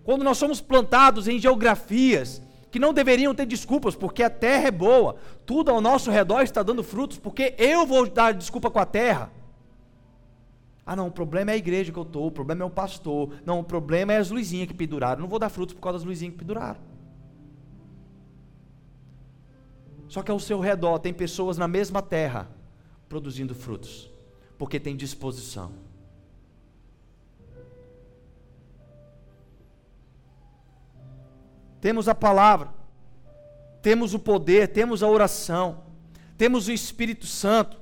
quando 0.03 0.25
nós 0.25 0.39
somos 0.39 0.63
plantados 0.63 1.29
em 1.29 1.39
geografias 1.39 2.41
que 2.73 2.79
não 2.79 2.95
deveriam 2.95 3.35
ter 3.35 3.45
desculpas, 3.45 3.95
porque 3.95 4.23
a 4.23 4.31
terra 4.31 4.69
é 4.69 4.71
boa, 4.71 5.17
tudo 5.45 5.71
ao 5.71 5.79
nosso 5.79 6.11
redor 6.11 6.41
está 6.41 6.63
dando 6.63 6.83
frutos, 6.83 7.19
porque 7.19 7.55
eu 7.59 7.87
vou 7.87 8.09
dar 8.09 8.33
desculpa 8.33 8.71
com 8.71 8.79
a 8.79 8.87
terra. 8.87 9.31
Ah, 10.87 10.97
não, 10.97 11.09
o 11.09 11.11
problema 11.13 11.51
é 11.51 11.55
a 11.55 11.59
igreja 11.59 11.93
que 11.93 11.99
eu 11.99 12.03
estou, 12.03 12.27
o 12.27 12.31
problema 12.31 12.63
é 12.63 12.65
o 12.65 12.71
pastor, 12.71 13.35
não, 13.45 13.61
o 13.61 13.65
problema 13.65 14.15
é 14.15 14.17
as 14.17 14.31
luzinhas 14.31 14.69
que 14.69 14.75
penduraram, 14.75 15.21
não 15.21 15.29
vou 15.29 15.39
dar 15.39 15.51
frutos 15.51 15.75
por 15.75 15.83
causa 15.83 15.99
das 15.99 16.07
luzinhas 16.07 16.33
que 16.33 16.39
penduraram. 16.39 16.81
Só 20.09 20.23
que 20.23 20.31
ao 20.31 20.41
seu 20.41 20.59
redor 20.59 20.99
tem 20.99 21.13
pessoas 21.13 21.59
na 21.59 21.69
mesma 21.69 22.01
terra 22.01 22.51
produzindo 23.07 23.55
frutos, 23.55 24.11
porque 24.57 24.81
tem 24.81 24.97
disposição. 24.97 25.73
Temos 31.83 32.09
a 32.09 32.15
palavra, 32.15 32.73
temos 33.83 34.15
o 34.15 34.19
poder, 34.21 34.69
temos 34.69 35.03
a 35.03 35.09
oração, 35.09 35.83
temos 36.39 36.69
o 36.69 36.73
Espírito 36.73 37.27
Santo. 37.27 37.77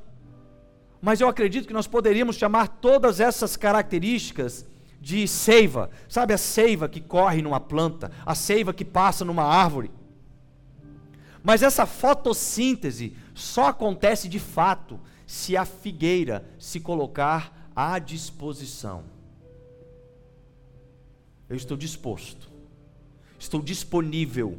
Mas 1.03 1.21
eu 1.21 1.29
acredito 1.29 1.67
que 1.67 1.75
nós 1.75 1.87
poderíamos 1.87 2.37
chamar 2.37 2.67
todas 2.67 3.21
essas 3.21 3.59
características 3.59 4.67
de 4.99 5.29
seiva. 5.29 5.91
Sabe 6.09 6.33
a 6.33 6.39
seiva 6.39 6.89
que 6.89 6.99
corre 6.99 7.43
numa 7.43 7.61
planta, 7.61 8.11
a 8.25 8.35
seiva 8.35 8.73
que 8.73 8.87
passa 8.87 9.23
numa 9.23 9.45
árvore? 9.45 9.91
Mas 11.43 11.63
essa 11.63 11.85
fotossíntese 11.85 13.15
só 13.35 13.69
acontece 13.69 14.31
de 14.31 14.39
fato 14.39 14.99
se 15.27 15.59
a 15.59 15.67
figueira 15.67 16.49
se 16.59 16.81
colocar 16.81 17.71
à 17.77 17.99
disposição. 17.99 19.05
Eu 21.51 21.57
estou 21.57 21.77
disposto 21.77 22.50
estou 23.41 23.63
disponível, 23.63 24.59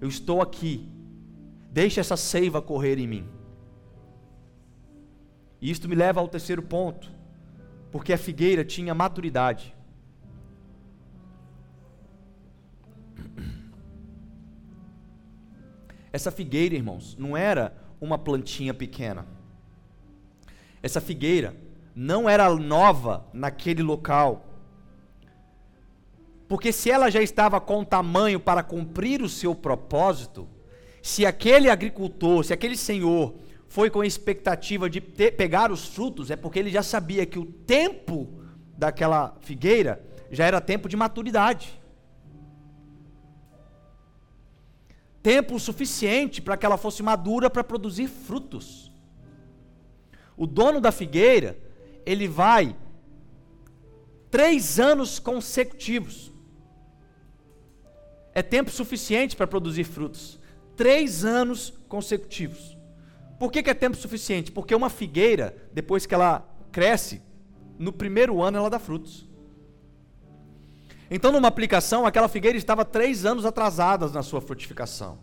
eu 0.00 0.08
estou 0.08 0.42
aqui, 0.42 0.86
deixe 1.70 2.00
essa 2.00 2.16
seiva 2.16 2.60
correr 2.60 2.98
em 2.98 3.06
mim. 3.06 3.28
E 5.60 5.70
isto 5.70 5.88
me 5.88 5.94
leva 5.94 6.20
ao 6.20 6.28
terceiro 6.28 6.62
ponto, 6.62 7.10
porque 7.90 8.12
a 8.12 8.18
figueira 8.18 8.64
tinha 8.64 8.92
maturidade. 8.92 9.74
Essa 16.12 16.30
figueira, 16.30 16.74
irmãos, 16.74 17.16
não 17.16 17.36
era 17.36 17.72
uma 18.00 18.18
plantinha 18.18 18.74
pequena. 18.74 19.26
Essa 20.82 21.00
figueira 21.00 21.56
não 21.94 22.28
era 22.28 22.52
nova 22.54 23.26
naquele 23.32 23.82
local. 23.82 24.44
Porque 26.48 26.72
se 26.72 26.90
ela 26.90 27.10
já 27.10 27.20
estava 27.20 27.60
com 27.60 27.84
tamanho 27.84 28.38
para 28.38 28.62
cumprir 28.62 29.20
o 29.20 29.28
seu 29.28 29.54
propósito, 29.54 30.48
se 31.02 31.26
aquele 31.26 31.68
agricultor, 31.68 32.44
se 32.44 32.52
aquele 32.52 32.76
senhor 32.76 33.34
foi 33.68 33.90
com 33.90 34.00
a 34.00 34.06
expectativa 34.06 34.88
de 34.88 35.00
ter, 35.00 35.32
pegar 35.32 35.72
os 35.72 35.86
frutos, 35.86 36.30
é 36.30 36.36
porque 36.36 36.58
ele 36.58 36.70
já 36.70 36.82
sabia 36.82 37.26
que 37.26 37.38
o 37.38 37.44
tempo 37.44 38.28
daquela 38.76 39.36
figueira 39.40 40.04
já 40.30 40.44
era 40.44 40.60
tempo 40.60 40.88
de 40.88 40.96
maturidade. 40.96 41.80
Tempo 45.22 45.58
suficiente 45.58 46.40
para 46.40 46.56
que 46.56 46.64
ela 46.64 46.76
fosse 46.76 47.02
madura 47.02 47.50
para 47.50 47.64
produzir 47.64 48.06
frutos. 48.06 48.92
O 50.36 50.46
dono 50.46 50.80
da 50.80 50.92
figueira, 50.92 51.58
ele 52.04 52.28
vai 52.28 52.76
três 54.30 54.78
anos 54.78 55.18
consecutivos 55.18 56.35
é 58.36 58.42
tempo 58.42 58.70
suficiente 58.70 59.34
para 59.34 59.46
produzir 59.46 59.84
frutos. 59.84 60.38
Três 60.76 61.24
anos 61.24 61.72
consecutivos. 61.88 62.76
Por 63.38 63.50
que, 63.50 63.62
que 63.62 63.70
é 63.70 63.74
tempo 63.74 63.96
suficiente? 63.96 64.52
Porque 64.52 64.74
uma 64.74 64.90
figueira, 64.90 65.56
depois 65.72 66.04
que 66.04 66.14
ela 66.14 66.46
cresce, 66.70 67.22
no 67.78 67.90
primeiro 67.90 68.42
ano 68.42 68.58
ela 68.58 68.68
dá 68.68 68.78
frutos. 68.78 69.26
Então, 71.10 71.32
numa 71.32 71.48
aplicação, 71.48 72.04
aquela 72.04 72.28
figueira 72.28 72.58
estava 72.58 72.84
três 72.84 73.24
anos 73.24 73.46
atrasada 73.46 74.06
na 74.08 74.22
sua 74.22 74.42
frutificação. 74.42 75.18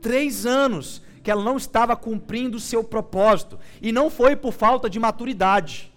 Três 0.00 0.46
anos 0.46 1.02
que 1.24 1.30
ela 1.30 1.42
não 1.42 1.56
estava 1.56 1.96
cumprindo 1.96 2.56
o 2.56 2.60
seu 2.60 2.84
propósito. 2.84 3.58
E 3.80 3.90
não 3.90 4.08
foi 4.08 4.36
por 4.36 4.52
falta 4.52 4.88
de 4.88 5.00
maturidade. 5.00 5.92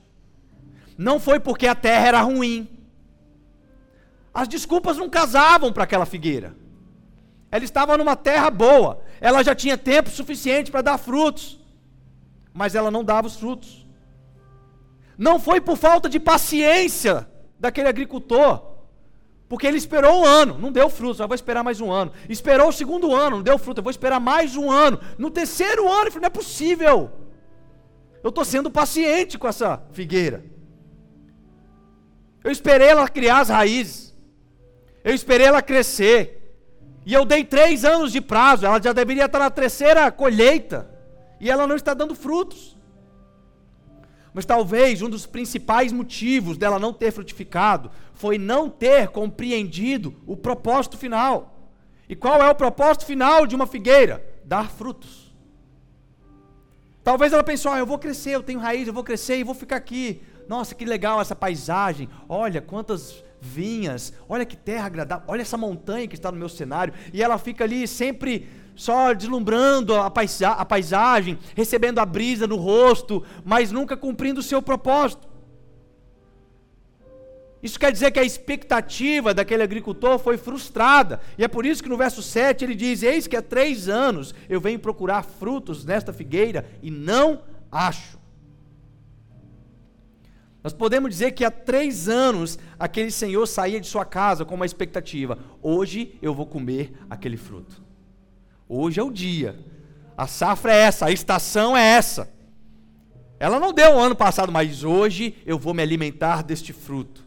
Não 0.98 1.20
foi 1.20 1.39
porque 1.39 1.67
a 1.67 1.75
terra 1.75 2.08
era 2.08 2.22
ruim. 2.22 2.75
As 4.36 4.50
desculpas 4.50 4.98
não 4.98 5.10
casavam 5.10 5.72
para 5.72 5.86
aquela 5.86 6.06
figueira. 6.06 6.54
Ela 7.50 7.63
estava 7.63 7.98
numa 7.98 8.18
terra 8.18 8.51
boa. 8.51 9.01
Ela 9.22 9.42
já 9.42 9.56
tinha 9.56 9.77
tempo 9.77 10.10
suficiente 10.10 10.70
para 10.70 10.82
dar 10.82 10.98
frutos. 10.98 11.58
Mas 12.54 12.75
ela 12.75 12.92
não 12.92 13.01
dava 13.01 13.27
os 13.27 13.38
frutos. 13.38 13.88
Não 15.18 15.39
foi 15.39 15.62
por 15.62 15.77
falta 15.77 16.10
de 16.10 16.20
paciência 16.20 17.25
daquele 17.58 17.88
agricultor. 17.88 18.62
Porque 19.48 19.65
ele 19.65 19.77
esperou 19.77 20.20
um 20.20 20.25
ano, 20.25 20.58
não 20.60 20.70
deu 20.70 20.89
fruto, 20.89 21.22
eu 21.22 21.27
vou 21.30 21.36
esperar 21.36 21.63
mais 21.63 21.80
um 21.80 21.89
ano. 21.89 22.12
Esperou 22.27 22.68
o 22.68 22.74
segundo 22.74 23.15
ano, 23.15 23.38
não 23.38 23.44
deu 23.44 23.58
fruto, 23.58 23.80
eu 23.80 23.84
vou 23.84 23.92
esperar 23.92 24.20
mais 24.20 24.58
um 24.58 24.70
ano. 24.70 25.00
No 25.18 25.32
terceiro 25.32 25.88
ano, 25.88 26.01
ele 26.01 26.12
falou: 26.12 26.24
não 26.24 26.27
é 26.27 26.30
possível. 26.30 27.10
Eu 28.22 28.30
estou 28.30 28.44
sendo 28.44 28.70
paciente 28.70 29.38
com 29.38 29.48
essa 29.48 29.82
figueira. 29.94 30.44
Eu 32.44 32.51
esperei 32.51 32.89
ela 32.89 33.08
criar 33.08 33.39
as 33.39 33.50
raízes. 33.50 34.05
Eu 35.06 35.14
esperei 35.14 35.46
ela 35.46 35.62
crescer. 35.62 36.42
E 37.06 37.14
eu 37.14 37.24
dei 37.24 37.44
três 37.44 37.86
anos 37.86 38.12
de 38.12 38.20
prazo. 38.20 38.66
Ela 38.66 38.82
já 38.82 38.92
deveria 38.92 39.26
estar 39.26 39.38
na 39.38 39.52
terceira 39.52 40.12
colheita. 40.12 40.90
E 41.40 41.52
ela 41.52 41.68
não 41.68 41.76
está 41.76 41.94
dando 41.94 42.16
frutos. 42.16 42.76
Mas 44.34 44.46
talvez 44.46 45.04
um 45.04 45.10
dos 45.10 45.28
principais 45.28 45.94
motivos 45.94 46.58
dela 46.58 46.80
não 46.80 46.92
ter 46.92 47.12
frutificado 47.12 47.92
foi 48.16 48.40
não 48.40 48.68
ter 48.68 49.10
compreendido 49.10 50.16
o 50.26 50.36
propósito 50.36 50.98
final. 50.98 51.72
E 52.10 52.16
qual 52.16 52.42
é 52.42 52.50
o 52.50 52.56
propósito 52.56 53.06
final 53.06 53.46
de 53.46 53.56
uma 53.56 53.68
figueira? 53.68 54.26
Dar 54.44 54.70
frutos. 54.72 55.32
Talvez 57.04 57.32
ela 57.32 57.44
pensou: 57.44 57.72
ah, 57.72 57.78
eu 57.78 57.86
vou 57.86 58.00
crescer, 58.00 58.32
eu 58.32 58.44
tenho 58.44 58.60
raiz, 58.60 58.88
eu 58.88 58.94
vou 58.94 59.04
crescer 59.04 59.38
e 59.38 59.44
vou 59.44 59.54
ficar 59.54 59.76
aqui. 59.76 60.22
Nossa, 60.48 60.74
que 60.74 60.84
legal 60.84 61.22
essa 61.22 61.36
paisagem. 61.36 62.10
Olha 62.28 62.62
quantas 62.62 63.24
vinhas, 63.46 64.12
olha 64.28 64.46
que 64.46 64.58
terra 64.58 64.88
agradável, 64.88 65.25
olha 65.28 65.42
essa 65.42 65.58
montanha 65.58 66.08
que 66.08 66.16
está 66.16 66.32
no 66.32 66.38
meu 66.38 66.50
cenário. 66.50 66.94
E 67.14 67.22
ela 67.22 67.38
fica 67.38 67.64
ali 67.64 67.88
sempre 67.88 68.48
só 68.75 69.14
deslumbrando 69.14 69.96
a, 69.96 70.10
paisa 70.10 70.50
a 70.50 70.66
paisagem, 70.66 71.38
recebendo 71.56 72.00
a 72.00 72.06
brisa 72.06 72.46
no 72.46 72.58
rosto, 72.58 73.24
mas 73.44 73.72
nunca 73.72 73.96
cumprindo 73.96 74.40
o 74.40 74.44
seu 74.44 74.62
propósito. 74.62 75.28
Isso 77.64 77.80
quer 77.80 77.92
dizer 77.92 78.12
que 78.12 78.20
a 78.20 78.24
expectativa 78.24 79.34
daquele 79.34 79.64
agricultor 79.64 80.20
foi 80.20 80.38
frustrada. 80.38 81.20
E 81.36 81.44
é 81.44 81.48
por 81.48 81.66
isso 81.66 81.82
que 81.82 81.90
no 81.90 81.98
verso 81.98 82.22
7 82.22 82.64
ele 82.64 82.75
diz: 82.75 83.02
Eis 83.02 83.25
que 83.25 83.36
há 83.36 83.42
três 83.42 83.90
anos 83.90 84.36
eu 84.48 84.62
venho 84.62 84.78
procurar 84.78 85.24
frutos 85.24 85.84
nesta 85.84 86.14
figueira 86.14 86.66
e 86.84 86.92
não 86.92 87.42
acho. 87.72 88.20
Nós 90.65 90.74
podemos 90.74 91.12
dizer 91.12 91.34
que 91.34 91.45
há 91.45 91.51
três 91.51 92.10
anos 92.10 92.57
aquele 92.79 93.12
senhor 93.12 93.45
saía 93.45 93.79
de 93.79 93.86
sua 93.86 94.03
casa 94.03 94.43
com 94.43 94.55
uma 94.55 94.65
expectativa: 94.65 95.38
hoje 95.62 96.17
eu 96.24 96.34
vou 96.34 96.48
comer 96.48 96.91
aquele 97.07 97.38
fruto. 97.38 97.84
Hoje 98.67 99.00
é 99.00 99.03
o 99.03 99.12
dia. 99.12 99.60
A 100.17 100.25
safra 100.25 100.74
é 100.74 100.79
essa, 100.79 101.05
a 101.05 101.12
estação 101.12 101.77
é 101.77 101.84
essa. 101.84 102.34
Ela 103.39 103.60
não 103.60 103.72
deu 103.72 103.93
o 103.93 103.99
ano 103.99 104.15
passado, 104.15 104.51
mas 104.51 104.84
hoje 104.84 105.38
eu 105.45 105.60
vou 105.60 105.71
me 105.71 105.84
alimentar 105.84 106.41
deste 106.41 106.73
fruto. 106.73 107.23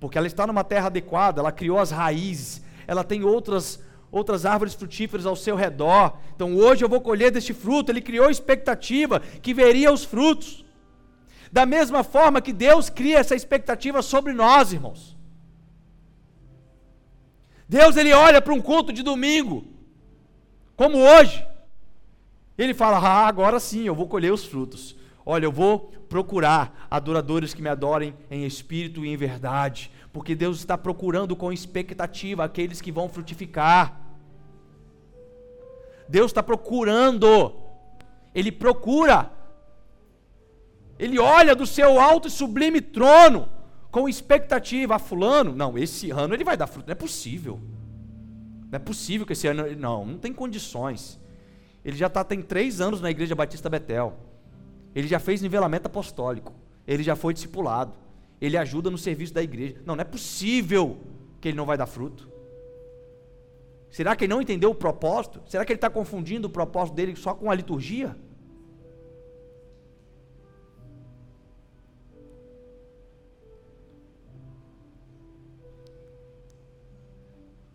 Porque 0.00 0.18
ela 0.18 0.26
está 0.26 0.44
numa 0.44 0.64
terra 0.64 0.88
adequada, 0.88 1.40
ela 1.40 1.52
criou 1.52 1.78
as 1.78 1.92
raízes, 1.92 2.60
ela 2.88 3.04
tem 3.04 3.22
outras 3.22 3.80
outras 4.10 4.44
árvores 4.44 4.74
frutíferas 4.74 5.26
ao 5.26 5.36
seu 5.36 5.54
redor. 5.54 6.18
Então 6.34 6.56
hoje 6.56 6.84
eu 6.84 6.88
vou 6.88 7.00
colher 7.00 7.30
deste 7.30 7.54
fruto. 7.54 7.92
Ele 7.92 8.00
criou 8.00 8.28
expectativa 8.28 9.20
que 9.20 9.54
veria 9.54 9.92
os 9.92 10.02
frutos. 10.02 10.64
Da 11.50 11.64
mesma 11.64 12.04
forma 12.04 12.40
que 12.40 12.52
Deus 12.52 12.90
cria 12.90 13.18
essa 13.18 13.34
expectativa 13.34 14.02
sobre 14.02 14.32
nós, 14.32 14.72
irmãos. 14.72 15.16
Deus 17.68 17.96
ele 17.96 18.12
olha 18.12 18.40
para 18.40 18.54
um 18.54 18.60
culto 18.60 18.92
de 18.92 19.02
domingo 19.02 19.64
como 20.76 20.98
hoje. 20.98 21.46
Ele 22.56 22.72
fala: 22.74 22.98
Ah, 22.98 23.26
agora 23.26 23.60
sim, 23.60 23.84
eu 23.84 23.94
vou 23.94 24.08
colher 24.08 24.32
os 24.32 24.44
frutos. 24.44 24.96
Olha, 25.24 25.44
eu 25.44 25.52
vou 25.52 25.92
procurar 26.08 26.86
adoradores 26.90 27.52
que 27.52 27.60
me 27.60 27.68
adorem 27.68 28.14
em 28.30 28.46
espírito 28.46 29.04
e 29.04 29.08
em 29.10 29.16
verdade, 29.16 29.90
porque 30.12 30.34
Deus 30.34 30.58
está 30.58 30.78
procurando 30.78 31.36
com 31.36 31.52
expectativa 31.52 32.44
aqueles 32.44 32.80
que 32.80 32.90
vão 32.90 33.08
frutificar. 33.10 34.00
Deus 36.08 36.30
está 36.30 36.42
procurando, 36.42 37.52
Ele 38.34 38.50
procura, 38.50 39.30
Ele 40.98 41.18
olha 41.18 41.54
do 41.54 41.66
seu 41.66 42.00
alto 42.00 42.28
e 42.28 42.30
sublime 42.30 42.80
trono 42.80 43.48
com 43.90 44.08
expectativa. 44.08 44.96
Ah, 44.96 44.98
Fulano, 44.98 45.54
não, 45.54 45.78
esse 45.78 46.10
ano 46.10 46.34
ele 46.34 46.44
vai 46.44 46.56
dar 46.56 46.66
fruto, 46.66 46.86
não 46.86 46.92
é 46.92 46.96
possível. 46.96 47.60
Não 48.70 48.76
é 48.76 48.78
possível 48.78 49.26
que 49.26 49.32
esse 49.32 49.46
ano. 49.46 49.64
Não, 49.76 50.04
não 50.04 50.18
tem 50.18 50.32
condições. 50.32 51.18
Ele 51.84 51.96
já 51.96 52.08
está 52.08 52.22
tem 52.24 52.42
três 52.42 52.80
anos 52.80 53.00
na 53.00 53.10
Igreja 53.10 53.34
Batista 53.34 53.70
Betel. 53.70 54.18
Ele 54.94 55.06
já 55.06 55.18
fez 55.18 55.40
nivelamento 55.40 55.86
apostólico. 55.86 56.52
Ele 56.86 57.02
já 57.02 57.14
foi 57.14 57.32
discipulado. 57.32 57.94
Ele 58.40 58.56
ajuda 58.56 58.90
no 58.90 58.98
serviço 58.98 59.32
da 59.32 59.42
igreja. 59.42 59.76
Não, 59.84 59.96
não 59.96 60.02
é 60.02 60.04
possível 60.04 60.98
que 61.40 61.48
ele 61.48 61.56
não 61.56 61.66
vai 61.66 61.76
dar 61.76 61.86
fruto. 61.86 62.28
Será 63.90 64.14
que 64.14 64.24
ele 64.24 64.34
não 64.34 64.42
entendeu 64.42 64.70
o 64.70 64.74
propósito? 64.74 65.40
Será 65.46 65.64
que 65.64 65.72
ele 65.72 65.78
está 65.78 65.88
confundindo 65.88 66.46
o 66.46 66.50
propósito 66.50 66.94
dele 66.94 67.16
só 67.16 67.34
com 67.34 67.50
a 67.50 67.54
liturgia? 67.54 68.16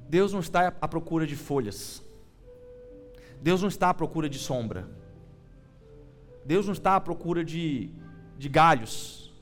Deus 0.09 0.33
não 0.33 0.39
está 0.39 0.73
à 0.79 0.87
procura 0.87 1.25
de 1.25 1.35
folhas. 1.35 2.03
Deus 3.41 3.61
não 3.61 3.67
está 3.67 3.89
à 3.89 3.93
procura 3.93 4.29
de 4.29 4.37
sombra. 4.37 4.87
Deus 6.45 6.65
não 6.65 6.73
está 6.73 6.95
à 6.95 7.01
procura 7.01 7.43
de, 7.43 7.89
de 8.37 8.49
galhos. 8.49 9.33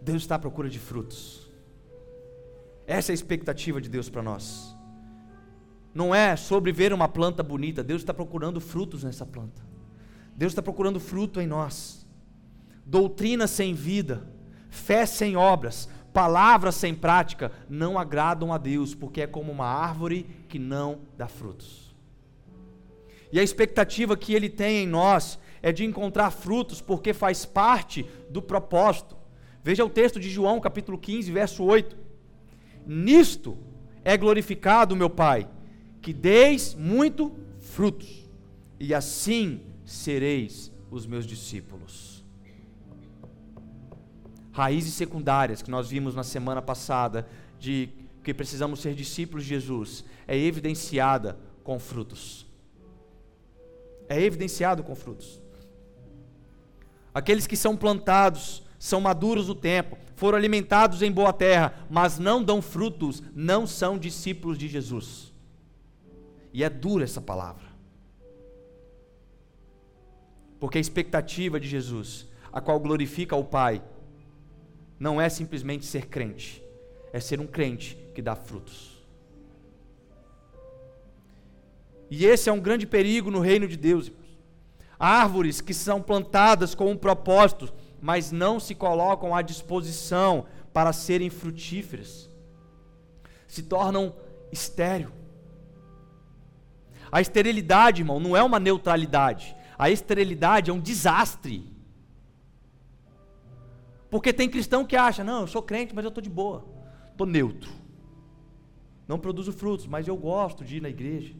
Deus 0.00 0.22
está 0.22 0.36
à 0.36 0.38
procura 0.38 0.68
de 0.68 0.78
frutos. 0.78 1.48
Essa 2.86 3.12
é 3.12 3.12
a 3.12 3.14
expectativa 3.14 3.80
de 3.80 3.88
Deus 3.88 4.08
para 4.08 4.22
nós. 4.22 4.74
Não 5.94 6.14
é 6.14 6.36
sobre 6.36 6.72
ver 6.72 6.92
uma 6.92 7.08
planta 7.08 7.42
bonita, 7.42 7.82
Deus 7.82 8.02
está 8.02 8.14
procurando 8.14 8.60
frutos 8.60 9.04
nessa 9.04 9.26
planta. 9.26 9.62
Deus 10.34 10.52
está 10.52 10.62
procurando 10.62 11.00
fruto 11.00 11.40
em 11.40 11.46
nós. 11.46 12.06
Doutrina 12.86 13.46
sem 13.46 13.74
vida, 13.74 14.26
fé 14.70 15.04
sem 15.04 15.36
obras, 15.36 15.88
Palavras 16.12 16.74
sem 16.74 16.94
prática 16.94 17.52
não 17.68 17.98
agradam 17.98 18.52
a 18.52 18.58
Deus, 18.58 18.94
porque 18.94 19.20
é 19.20 19.26
como 19.26 19.52
uma 19.52 19.66
árvore 19.66 20.26
que 20.48 20.58
não 20.58 21.00
dá 21.16 21.28
frutos. 21.28 21.94
E 23.30 23.38
a 23.38 23.42
expectativa 23.42 24.16
que 24.16 24.34
Ele 24.34 24.48
tem 24.48 24.84
em 24.84 24.86
nós 24.86 25.38
é 25.62 25.70
de 25.70 25.84
encontrar 25.84 26.30
frutos, 26.30 26.80
porque 26.80 27.12
faz 27.12 27.44
parte 27.44 28.06
do 28.30 28.40
propósito. 28.40 29.16
Veja 29.62 29.84
o 29.84 29.90
texto 29.90 30.18
de 30.18 30.30
João, 30.30 30.60
capítulo 30.60 30.96
15, 30.96 31.30
verso 31.30 31.62
8. 31.62 31.96
Nisto 32.86 33.58
é 34.02 34.16
glorificado 34.16 34.96
meu 34.96 35.10
Pai, 35.10 35.48
que 36.00 36.12
deis 36.12 36.74
muito 36.74 37.36
frutos, 37.60 38.28
e 38.80 38.94
assim 38.94 39.60
sereis 39.84 40.72
os 40.90 41.06
meus 41.06 41.26
discípulos 41.26 42.17
raízes 44.58 44.94
secundárias 44.94 45.62
que 45.62 45.70
nós 45.70 45.88
vimos 45.88 46.16
na 46.16 46.24
semana 46.24 46.60
passada, 46.60 47.28
de 47.60 47.90
que 48.24 48.34
precisamos 48.34 48.80
ser 48.80 48.92
discípulos 48.92 49.44
de 49.44 49.50
Jesus, 49.50 50.04
é 50.26 50.36
evidenciada 50.36 51.38
com 51.62 51.78
frutos. 51.78 52.44
É 54.08 54.20
evidenciado 54.20 54.82
com 54.82 54.96
frutos. 54.96 55.40
Aqueles 57.14 57.46
que 57.46 57.56
são 57.56 57.76
plantados, 57.76 58.64
são 58.80 59.00
maduros 59.00 59.46
no 59.46 59.54
tempo, 59.54 59.96
foram 60.16 60.36
alimentados 60.36 61.02
em 61.02 61.12
boa 61.12 61.32
terra, 61.32 61.86
mas 61.88 62.18
não 62.18 62.42
dão 62.42 62.60
frutos, 62.60 63.22
não 63.32 63.64
são 63.64 63.96
discípulos 63.96 64.58
de 64.58 64.66
Jesus. 64.66 65.32
E 66.52 66.64
é 66.64 66.68
dura 66.68 67.04
essa 67.04 67.20
palavra. 67.20 67.68
Porque 70.58 70.78
a 70.78 70.80
expectativa 70.80 71.60
de 71.60 71.68
Jesus, 71.68 72.26
a 72.52 72.60
qual 72.60 72.80
glorifica 72.80 73.36
o 73.36 73.44
Pai, 73.44 73.80
não 74.98 75.20
é 75.20 75.28
simplesmente 75.28 75.86
ser 75.86 76.06
crente, 76.06 76.62
é 77.12 77.20
ser 77.20 77.40
um 77.40 77.46
crente 77.46 77.96
que 78.14 78.22
dá 78.22 78.34
frutos. 78.34 78.98
E 82.10 82.24
esse 82.24 82.48
é 82.48 82.52
um 82.52 82.60
grande 82.60 82.86
perigo 82.86 83.30
no 83.30 83.40
reino 83.40 83.68
de 83.68 83.76
Deus. 83.76 84.10
Árvores 84.98 85.60
que 85.60 85.74
são 85.74 86.02
plantadas 86.02 86.74
com 86.74 86.90
um 86.90 86.96
propósito, 86.96 87.72
mas 88.00 88.32
não 88.32 88.58
se 88.58 88.74
colocam 88.74 89.34
à 89.34 89.42
disposição 89.42 90.46
para 90.72 90.92
serem 90.92 91.30
frutíferas, 91.30 92.30
se 93.46 93.62
tornam 93.62 94.14
estéril. 94.50 95.10
A 97.10 97.20
esterilidade, 97.20 98.02
irmão, 98.02 98.20
não 98.20 98.36
é 98.36 98.42
uma 98.42 98.60
neutralidade. 98.60 99.56
A 99.78 99.90
esterilidade 99.90 100.70
é 100.70 100.74
um 100.74 100.80
desastre. 100.80 101.77
Porque 104.10 104.32
tem 104.32 104.48
cristão 104.48 104.84
que 104.84 104.96
acha, 104.96 105.22
não, 105.22 105.42
eu 105.42 105.46
sou 105.46 105.62
crente, 105.62 105.94
mas 105.94 106.04
eu 106.04 106.08
estou 106.08 106.22
de 106.22 106.30
boa, 106.30 106.64
estou 107.10 107.26
neutro. 107.26 107.70
Não 109.06 109.18
produzo 109.18 109.52
frutos, 109.52 109.86
mas 109.86 110.06
eu 110.06 110.16
gosto 110.16 110.64
de 110.64 110.76
ir 110.76 110.82
na 110.82 110.88
igreja. 110.88 111.34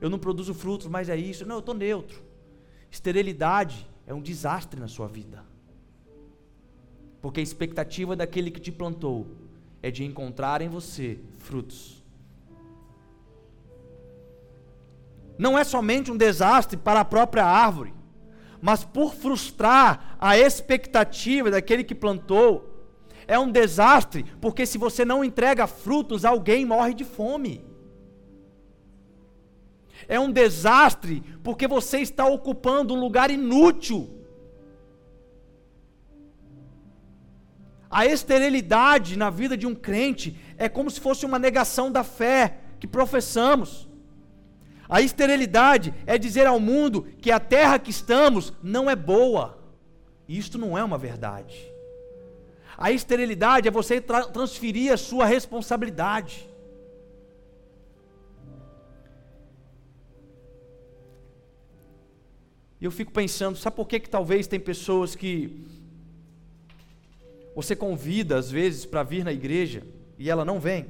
Eu 0.00 0.08
não 0.08 0.18
produzo 0.18 0.54
frutos, 0.54 0.86
mas 0.86 1.08
é 1.08 1.16
isso. 1.16 1.44
Não, 1.46 1.56
eu 1.56 1.60
estou 1.60 1.74
neutro. 1.74 2.22
Esterilidade 2.90 3.86
é 4.06 4.14
um 4.14 4.22
desastre 4.22 4.80
na 4.80 4.88
sua 4.88 5.06
vida. 5.06 5.44
Porque 7.20 7.40
a 7.40 7.42
expectativa 7.42 8.16
daquele 8.16 8.50
que 8.50 8.60
te 8.60 8.72
plantou 8.72 9.26
é 9.82 9.90
de 9.90 10.04
encontrar 10.04 10.62
em 10.62 10.68
você 10.68 11.20
frutos. 11.36 12.02
Não 15.36 15.58
é 15.58 15.62
somente 15.62 16.10
um 16.10 16.16
desastre 16.16 16.76
para 16.76 17.00
a 17.00 17.04
própria 17.04 17.44
árvore, 17.44 17.92
mas 18.60 18.84
por 18.84 19.14
frustrar 19.14 20.16
a 20.18 20.38
expectativa 20.38 21.50
daquele 21.50 21.84
que 21.84 21.94
plantou, 21.94 22.78
é 23.26 23.38
um 23.38 23.50
desastre, 23.50 24.24
porque 24.40 24.64
se 24.64 24.78
você 24.78 25.04
não 25.04 25.24
entrega 25.24 25.66
frutos, 25.66 26.24
alguém 26.24 26.64
morre 26.64 26.94
de 26.94 27.04
fome. 27.04 27.64
É 30.08 30.18
um 30.18 30.30
desastre, 30.30 31.22
porque 31.42 31.68
você 31.68 31.98
está 31.98 32.26
ocupando 32.26 32.94
um 32.94 33.00
lugar 33.00 33.30
inútil. 33.30 34.18
A 37.90 38.06
esterilidade 38.06 39.16
na 39.16 39.30
vida 39.30 39.56
de 39.56 39.66
um 39.66 39.74
crente 39.74 40.38
é 40.56 40.68
como 40.68 40.90
se 40.90 41.00
fosse 41.00 41.24
uma 41.24 41.38
negação 41.38 41.90
da 41.90 42.04
fé 42.04 42.58
que 42.78 42.86
professamos. 42.86 43.87
A 44.88 45.02
esterilidade 45.02 45.92
é 46.06 46.16
dizer 46.16 46.46
ao 46.46 46.58
mundo 46.58 47.02
que 47.20 47.30
a 47.30 47.38
terra 47.38 47.78
que 47.78 47.90
estamos 47.90 48.52
não 48.62 48.88
é 48.88 48.96
boa. 48.96 49.58
Isto 50.26 50.56
não 50.56 50.78
é 50.78 50.82
uma 50.82 50.96
verdade. 50.96 51.70
A 52.76 52.90
esterilidade 52.90 53.68
é 53.68 53.70
você 53.70 54.00
tra 54.00 54.24
transferir 54.24 54.92
a 54.92 54.96
sua 54.96 55.26
responsabilidade. 55.26 56.48
E 62.80 62.84
eu 62.84 62.90
fico 62.90 63.12
pensando, 63.12 63.58
sabe 63.58 63.74
por 63.74 63.88
que, 63.88 63.98
que 63.98 64.08
talvez 64.08 64.46
tem 64.46 64.60
pessoas 64.60 65.16
que 65.16 65.66
você 67.54 67.74
convida 67.74 68.38
às 68.38 68.50
vezes 68.50 68.86
para 68.86 69.02
vir 69.02 69.24
na 69.24 69.32
igreja 69.32 69.82
e 70.16 70.30
ela 70.30 70.44
não 70.44 70.60
vem? 70.60 70.86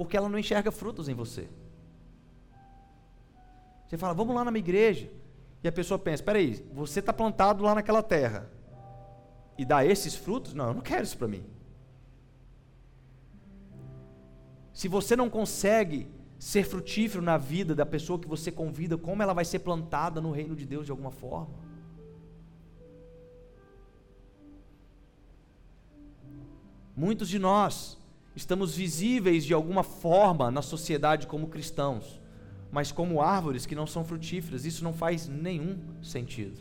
Porque 0.00 0.16
ela 0.16 0.30
não 0.30 0.38
enxerga 0.38 0.70
frutos 0.70 1.10
em 1.10 1.14
você. 1.14 1.46
Você 3.86 3.98
fala, 3.98 4.14
vamos 4.14 4.34
lá 4.34 4.42
na 4.42 4.50
minha 4.50 4.64
igreja. 4.64 5.10
E 5.62 5.68
a 5.68 5.72
pessoa 5.72 5.98
pensa, 5.98 6.22
espera 6.22 6.38
aí, 6.38 6.66
você 6.72 7.00
está 7.00 7.12
plantado 7.12 7.62
lá 7.62 7.74
naquela 7.74 8.02
terra 8.02 8.50
e 9.58 9.64
dá 9.66 9.84
esses 9.84 10.14
frutos? 10.14 10.54
Não, 10.54 10.68
eu 10.68 10.72
não 10.72 10.80
quero 10.80 11.02
isso 11.02 11.18
para 11.18 11.28
mim. 11.28 11.44
Se 14.72 14.88
você 14.88 15.14
não 15.14 15.28
consegue 15.28 16.08
ser 16.38 16.64
frutífero 16.64 17.22
na 17.22 17.36
vida 17.36 17.74
da 17.74 17.84
pessoa 17.84 18.18
que 18.18 18.26
você 18.26 18.50
convida, 18.50 18.96
como 18.96 19.22
ela 19.22 19.34
vai 19.34 19.44
ser 19.44 19.58
plantada 19.58 20.18
no 20.18 20.30
reino 20.30 20.56
de 20.56 20.64
Deus 20.64 20.86
de 20.86 20.92
alguma 20.92 21.10
forma? 21.10 21.54
Muitos 26.96 27.28
de 27.28 27.38
nós 27.38 27.99
estamos 28.34 28.74
visíveis 28.74 29.44
de 29.44 29.52
alguma 29.52 29.82
forma 29.82 30.50
na 30.50 30.62
sociedade 30.62 31.26
como 31.26 31.48
cristãos, 31.48 32.20
mas 32.70 32.92
como 32.92 33.20
árvores 33.20 33.66
que 33.66 33.74
não 33.74 33.86
são 33.86 34.04
frutíferas. 34.04 34.64
Isso 34.64 34.84
não 34.84 34.92
faz 34.92 35.28
nenhum 35.28 35.78
sentido. 36.02 36.60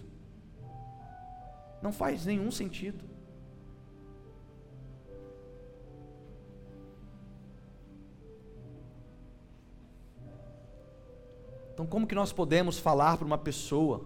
Não 1.81 1.91
faz 1.91 2.25
nenhum 2.25 2.51
sentido. 2.51 3.05
Então, 11.79 11.87
como 11.87 12.05
que 12.05 12.13
nós 12.13 12.33
podemos 12.33 12.77
falar 12.77 13.15
para 13.15 13.25
uma 13.25 13.37
pessoa 13.37 14.05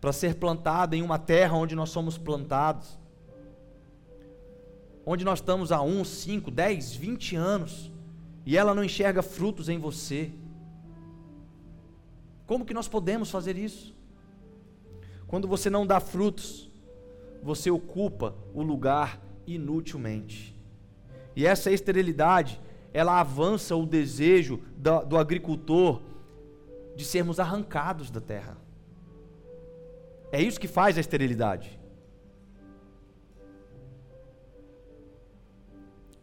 para 0.00 0.10
ser 0.10 0.36
plantada 0.36 0.96
em 0.96 1.02
uma 1.02 1.18
terra 1.18 1.54
onde 1.54 1.74
nós 1.74 1.90
somos 1.90 2.16
plantados? 2.16 2.98
Onde 5.04 5.24
nós 5.24 5.40
estamos 5.40 5.72
há 5.72 5.82
1, 5.82 6.04
5, 6.04 6.50
10, 6.50 6.94
20 6.94 7.36
anos, 7.36 7.90
e 8.44 8.56
ela 8.56 8.74
não 8.74 8.84
enxerga 8.84 9.22
frutos 9.22 9.68
em 9.68 9.78
você. 9.78 10.32
Como 12.46 12.64
que 12.64 12.74
nós 12.74 12.88
podemos 12.88 13.30
fazer 13.30 13.56
isso? 13.56 13.94
Quando 15.26 15.48
você 15.48 15.70
não 15.70 15.86
dá 15.86 16.00
frutos, 16.00 16.70
você 17.42 17.70
ocupa 17.70 18.34
o 18.52 18.62
lugar 18.62 19.20
inutilmente. 19.46 20.54
E 21.34 21.46
essa 21.46 21.70
esterilidade, 21.70 22.60
ela 22.92 23.20
avança 23.20 23.74
o 23.74 23.86
desejo 23.86 24.60
do, 24.76 25.04
do 25.04 25.16
agricultor 25.16 26.02
de 26.94 27.04
sermos 27.04 27.40
arrancados 27.40 28.10
da 28.10 28.20
terra. 28.20 28.56
É 30.30 30.40
isso 30.40 30.60
que 30.60 30.68
faz 30.68 30.96
a 30.96 31.00
esterilidade. 31.00 31.78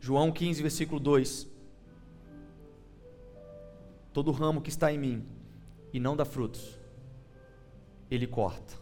João 0.10 0.32
15, 0.32 0.64
versículo 0.64 1.00
2. 1.00 1.48
Todo 4.12 4.32
ramo 4.32 4.60
que 4.60 4.72
está 4.72 4.92
em 4.92 4.98
mim 4.98 5.24
e 5.94 6.00
não 6.00 6.16
dá 6.16 6.26
frutos, 6.26 6.80
ele 8.10 8.26
corta. 8.26 8.74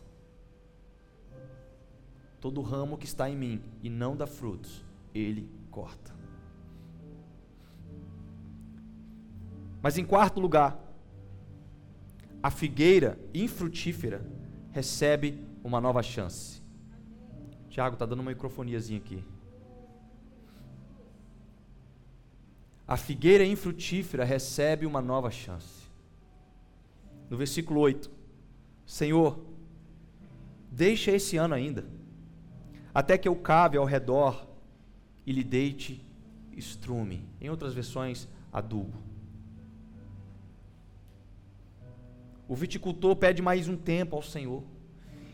Todo 2.39 2.61
ramo 2.61 2.97
que 2.97 3.05
está 3.05 3.29
em 3.29 3.35
mim 3.35 3.61
e 3.83 3.89
não 3.89 4.15
dá 4.15 4.25
frutos, 4.25 4.85
ele 5.13 5.51
corta. 5.69 6.15
Mas 9.81 9.97
em 9.97 10.05
quarto 10.05 10.39
lugar, 10.39 10.79
a 12.41 12.49
figueira 12.49 13.19
infrutífera 13.33 14.25
recebe 14.71 15.45
uma 15.61 15.81
nova 15.81 16.01
chance. 16.01 16.63
Tiago, 17.69 17.95
está 17.95 18.05
dando 18.05 18.21
uma 18.21 18.31
microfoniazinha 18.31 19.01
aqui. 19.01 19.21
A 22.87 22.95
figueira 22.95 23.45
infrutífera 23.45 24.23
recebe 24.23 24.85
uma 24.85 25.01
nova 25.01 25.29
chance. 25.29 25.87
No 27.29 27.35
versículo 27.35 27.81
8: 27.81 28.09
Senhor, 28.85 29.39
deixa 30.71 31.11
esse 31.11 31.35
ano 31.35 31.53
ainda, 31.53 31.85
até 32.93 33.17
que 33.17 33.27
eu 33.27 33.35
cave 33.35 33.77
ao 33.77 33.85
redor 33.85 34.47
e 35.25 35.33
lhe 35.33 35.43
deite 35.43 36.01
estrume. 36.55 37.27
Em 37.41 37.49
outras 37.49 37.73
versões, 37.73 38.27
adubo. 38.53 38.97
O 42.47 42.55
viticultor 42.55 43.17
pede 43.17 43.41
mais 43.41 43.67
um 43.67 43.75
tempo 43.75 44.15
ao 44.15 44.21
Senhor. 44.23 44.63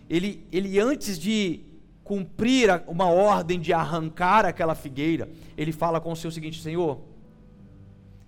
Ele, 0.10 0.46
ele 0.52 0.80
antes 0.80 1.20
de 1.20 1.62
cumprir 2.04 2.84
uma 2.88 3.06
ordem 3.06 3.60
de 3.60 3.72
arrancar 3.72 4.46
aquela 4.46 4.74
figueira, 4.74 5.30
ele 5.56 5.72
fala 5.72 6.02
com 6.02 6.12
o 6.12 6.16
seu 6.16 6.32
seguinte: 6.32 6.60
Senhor, 6.60 7.13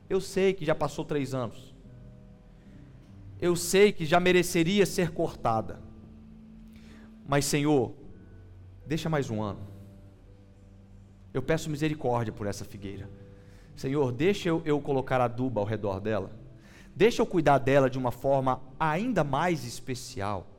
eu 0.09 0.21
sei 0.21 0.53
que 0.53 0.65
já 0.65 0.75
passou 0.75 1.03
três 1.03 1.33
anos. 1.33 1.73
Eu 3.39 3.55
sei 3.55 3.91
que 3.91 4.05
já 4.05 4.19
mereceria 4.19 4.85
ser 4.85 5.11
cortada. 5.11 5.79
Mas, 7.27 7.45
Senhor, 7.45 7.93
deixa 8.85 9.09
mais 9.09 9.29
um 9.29 9.41
ano. 9.41 9.59
Eu 11.33 11.41
peço 11.41 11.69
misericórdia 11.69 12.31
por 12.31 12.47
essa 12.47 12.63
figueira. 12.63 13.09
Senhor, 13.75 14.11
deixa 14.11 14.47
eu, 14.47 14.61
eu 14.63 14.79
colocar 14.79 15.19
adubo 15.19 15.59
ao 15.59 15.65
redor 15.65 15.99
dela. 15.99 16.31
Deixa 16.95 17.21
eu 17.21 17.25
cuidar 17.25 17.57
dela 17.57 17.89
de 17.89 17.97
uma 17.97 18.11
forma 18.11 18.61
ainda 18.79 19.23
mais 19.23 19.65
especial. 19.65 20.54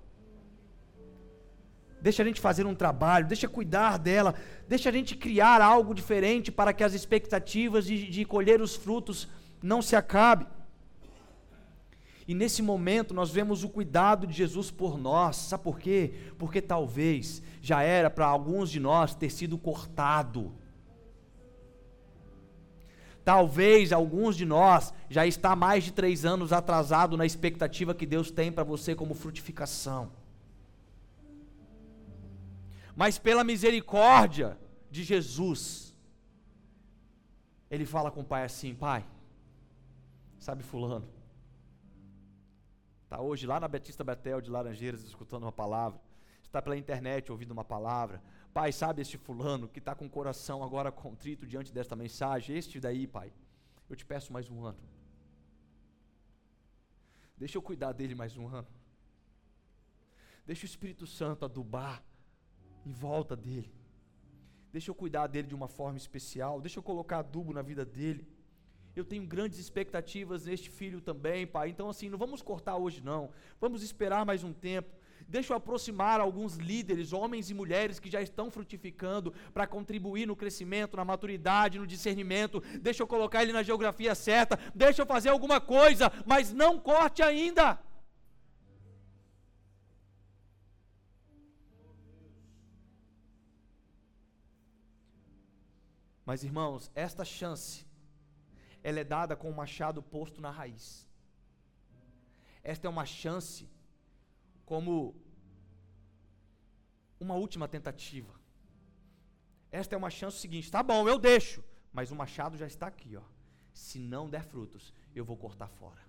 Deixa 2.01 2.23
a 2.23 2.27
gente 2.27 2.41
fazer 2.41 2.67
um 2.67 2.75
trabalho, 2.75 3.27
deixa 3.27 3.49
cuidar 3.49 3.99
dela, 3.99 4.35
deixa 4.69 4.89
a 4.91 4.93
gente 4.93 5.17
criar 5.17 5.61
algo 5.61 5.95
diferente 5.95 6.53
para 6.53 6.73
que 6.73 6.85
as 6.85 6.95
expectativas 6.95 7.87
de, 7.87 8.09
de 8.09 8.25
colher 8.25 8.61
os 8.61 8.77
frutos 8.77 9.29
não 9.63 9.81
se 9.81 9.97
acabe. 9.97 10.47
E 12.29 12.35
nesse 12.35 12.61
momento 12.61 13.15
nós 13.15 13.31
vemos 13.31 13.63
o 13.63 13.69
cuidado 13.69 14.27
de 14.27 14.35
Jesus 14.35 14.71
por 14.71 14.99
nós. 14.99 15.37
Sabe 15.37 15.63
por 15.63 15.79
quê? 15.79 16.13
Porque 16.39 16.61
talvez 16.61 17.41
já 17.63 17.83
era 17.83 18.11
para 18.11 18.27
alguns 18.27 18.71
de 18.71 18.81
nós 18.81 19.15
ter 19.15 19.31
sido 19.31 19.57
cortado. 19.57 20.53
Talvez 23.25 23.93
alguns 23.93 24.37
de 24.37 24.45
nós 24.45 24.93
já 25.09 25.27
está 25.27 25.57
mais 25.57 25.85
de 25.85 25.93
três 25.93 26.25
anos 26.25 26.53
atrasado 26.53 27.17
na 27.17 27.27
expectativa 27.27 27.95
que 27.95 28.07
Deus 28.07 28.31
tem 28.31 28.53
para 28.53 28.65
você 28.65 28.95
como 28.95 29.15
frutificação. 29.15 30.11
Mas 32.97 33.19
pela 33.19 33.45
misericórdia 33.45 34.59
de 34.91 35.05
Jesus, 35.05 35.95
ele 37.71 37.85
fala 37.85 38.11
com 38.11 38.23
o 38.23 38.25
pai 38.25 38.43
assim: 38.43 38.75
Pai, 38.75 39.07
sabe 40.39 40.63
Fulano? 40.63 41.07
Está 43.05 43.21
hoje 43.21 43.47
lá 43.47 43.61
na 43.61 43.69
Betista 43.69 44.03
Betel 44.03 44.41
de 44.41 44.51
Laranjeiras 44.51 45.05
escutando 45.05 45.43
uma 45.43 45.53
palavra. 45.53 46.01
Está 46.43 46.63
pela 46.63 46.77
internet 46.77 47.31
ouvindo 47.31 47.51
uma 47.51 47.65
palavra. 47.65 48.23
Pai, 48.55 48.73
sabe 48.73 49.03
este 49.03 49.19
fulano 49.19 49.69
que 49.69 49.79
está 49.79 49.95
com 49.95 50.07
o 50.07 50.11
coração 50.11 50.65
agora 50.65 50.91
contrito 50.91 51.47
diante 51.47 51.71
desta 51.71 51.95
mensagem? 51.95 52.57
Este 52.57 52.81
daí, 52.81 53.07
pai. 53.07 53.31
Eu 53.91 53.95
te 53.95 54.07
peço 54.07 54.33
mais 54.33 54.49
um 54.51 54.65
ano. 54.65 54.79
Deixa 57.37 57.59
eu 57.59 57.63
cuidar 57.63 57.93
dele 57.93 58.15
mais 58.15 58.37
um 58.37 58.49
ano. 58.49 58.67
Deixa 60.47 60.65
o 60.65 60.67
Espírito 60.67 61.07
Santo 61.07 61.45
adubar 61.45 62.03
em 62.87 62.93
volta 62.93 63.35
dele. 63.35 63.71
Deixa 64.73 64.91
eu 64.91 64.95
cuidar 64.95 65.27
dele 65.27 65.49
de 65.49 65.55
uma 65.55 65.69
forma 65.69 65.97
especial. 65.97 66.61
Deixa 66.61 66.79
eu 66.79 66.83
colocar 66.83 67.19
adubo 67.19 67.53
na 67.53 67.63
vida 67.63 67.85
dele. 67.85 68.27
Eu 68.95 69.05
tenho 69.05 69.27
grandes 69.27 69.59
expectativas 69.59 70.47
neste 70.47 70.71
filho 70.71 71.01
também, 71.01 71.47
pai. 71.47 71.69
Então, 71.69 71.89
assim, 71.91 72.09
não 72.09 72.17
vamos 72.17 72.41
cortar 72.41 72.77
hoje, 72.77 73.03
não. 73.03 73.31
Vamos 73.61 73.83
esperar 73.83 74.25
mais 74.25 74.43
um 74.45 74.53
tempo. 74.53 74.95
Deixa 75.29 75.53
eu 75.53 75.57
aproximar 75.57 76.21
alguns 76.21 76.57
líderes, 76.57 77.13
homens 77.13 77.51
e 77.51 77.55
mulheres 77.55 77.99
que 77.99 78.11
já 78.11 78.23
estão 78.23 78.51
frutificando 78.51 79.33
para 79.53 79.67
contribuir 79.67 80.27
no 80.27 80.37
crescimento, 80.37 80.97
na 80.97 81.05
maturidade, 81.05 81.79
no 81.79 81.87
discernimento. 81.87 82.63
Deixa 82.81 83.03
eu 83.03 83.07
colocar 83.07 83.43
ele 83.43 83.53
na 83.53 83.63
geografia 83.63 84.15
certa. 84.15 84.59
Deixa 84.75 85.03
eu 85.03 85.07
fazer 85.07 85.31
alguma 85.31 85.61
coisa, 85.61 86.13
mas 86.25 86.53
não 86.53 86.79
corte 86.79 87.23
ainda. 87.23 87.79
Mas 96.27 96.43
irmãos, 96.43 96.91
esta 96.95 97.25
chance 97.25 97.87
ela 98.83 99.01
é 99.01 99.05
dada 99.05 99.37
com 99.37 99.49
o 99.49 99.55
machado 99.55 100.03
posto 100.03 100.41
na 100.41 100.51
raiz. 100.51 101.09
Esta 102.63 102.87
é 102.89 102.91
uma 102.91 103.07
chance 103.07 103.69
como 104.65 105.15
uma 107.21 107.35
última 107.35 107.69
tentativa. 107.69 108.35
Esta 109.71 109.95
é 109.95 109.99
uma 109.99 110.11
chance 110.11 110.39
seguinte, 110.39 110.71
tá 110.71 110.83
bom, 110.83 111.09
eu 111.09 111.19
deixo, 111.19 111.63
mas 111.93 112.11
o 112.11 112.17
machado 112.17 112.57
já 112.57 112.67
está 112.67 112.89
aqui, 112.89 113.17
ó. 113.17 113.23
Se 113.73 113.99
não 113.99 114.29
der 114.29 114.45
frutos, 114.45 114.93
eu 115.15 115.25
vou 115.25 115.37
cortar 115.37 115.69
fora. 115.69 116.05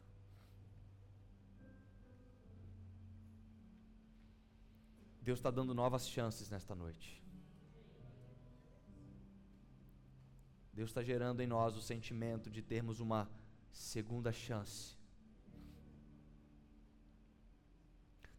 Deus 5.21 5.39
está 5.39 5.51
dando 5.51 5.73
novas 5.73 6.07
chances 6.07 6.49
nesta 6.49 6.73
noite. 6.73 7.21
Deus 10.77 10.91
está 10.91 11.01
gerando 11.01 11.41
em 11.41 11.47
nós 11.47 11.75
o 11.75 11.81
sentimento 11.81 12.51
de 12.51 12.61
termos 12.61 12.99
uma 12.99 13.27
segunda 13.71 14.31
chance. 14.31 14.95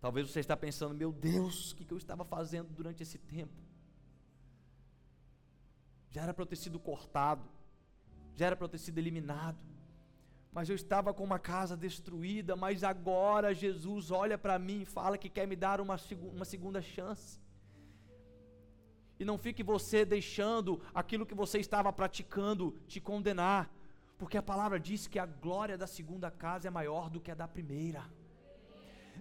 Talvez 0.01 0.31
você 0.31 0.39
está 0.39 0.57
pensando, 0.57 0.95
meu 0.95 1.11
Deus, 1.11 1.73
o 1.73 1.75
que, 1.75 1.93
eu 1.93 1.99
estava 1.99 2.25
fazendo 2.25 2.69
durante 2.73 3.03
esse 3.03 3.19
tempo? 3.19 3.61
Já 6.11 6.23
era 6.23 6.33
para 6.33 6.43
eu 6.45 6.47
ter 6.47 6.55
sido 6.55 6.79
cortado, 6.79 7.43
já 8.37 8.47
era 8.47 8.55
para 8.55 8.67
eu 8.67 8.69
ter 8.69 8.79
sido 8.79 8.99
eliminado, 8.99 9.59
mas 10.53 10.69
eu 10.69 10.77
estava 10.77 11.13
com 11.13 11.25
uma 11.25 11.41
casa 11.41 11.77
destruída, 11.77 12.55
mas 12.55 12.85
agora 12.85 13.53
Jesus 13.53 14.13
olha 14.13 14.39
para 14.39 14.61
mim 14.61 14.83
e 14.83 14.87
fala 14.87 15.19
que 15.19 15.29
quer 15.29 15.49
me 15.49 15.57
dar 15.57 15.81
uma, 15.81 15.97
uma 16.33 16.45
segunda 16.45 16.81
chance. 16.81 17.41
E 19.19 19.25
não 19.25 19.37
fique 19.37 19.63
você 19.63 20.05
deixando 20.05 20.81
aquilo 20.95 21.27
que 21.27 21.35
você 21.35 21.59
estava 21.59 21.93
praticando 21.93 22.75
te 22.87 23.01
condenar, 23.01 23.71
porque 24.17 24.37
a 24.39 24.43
palavra 24.43 24.79
diz 24.79 25.07
que 25.07 25.19
a 25.19 25.27
glória 25.27 25.77
da 25.77 25.87
segunda 25.87 26.31
casa 26.31 26.69
é 26.69 26.71
maior 26.71 27.11
do 27.11 27.21
que 27.21 27.31
a 27.31 27.35
da 27.35 27.49
primeira. 27.49 28.05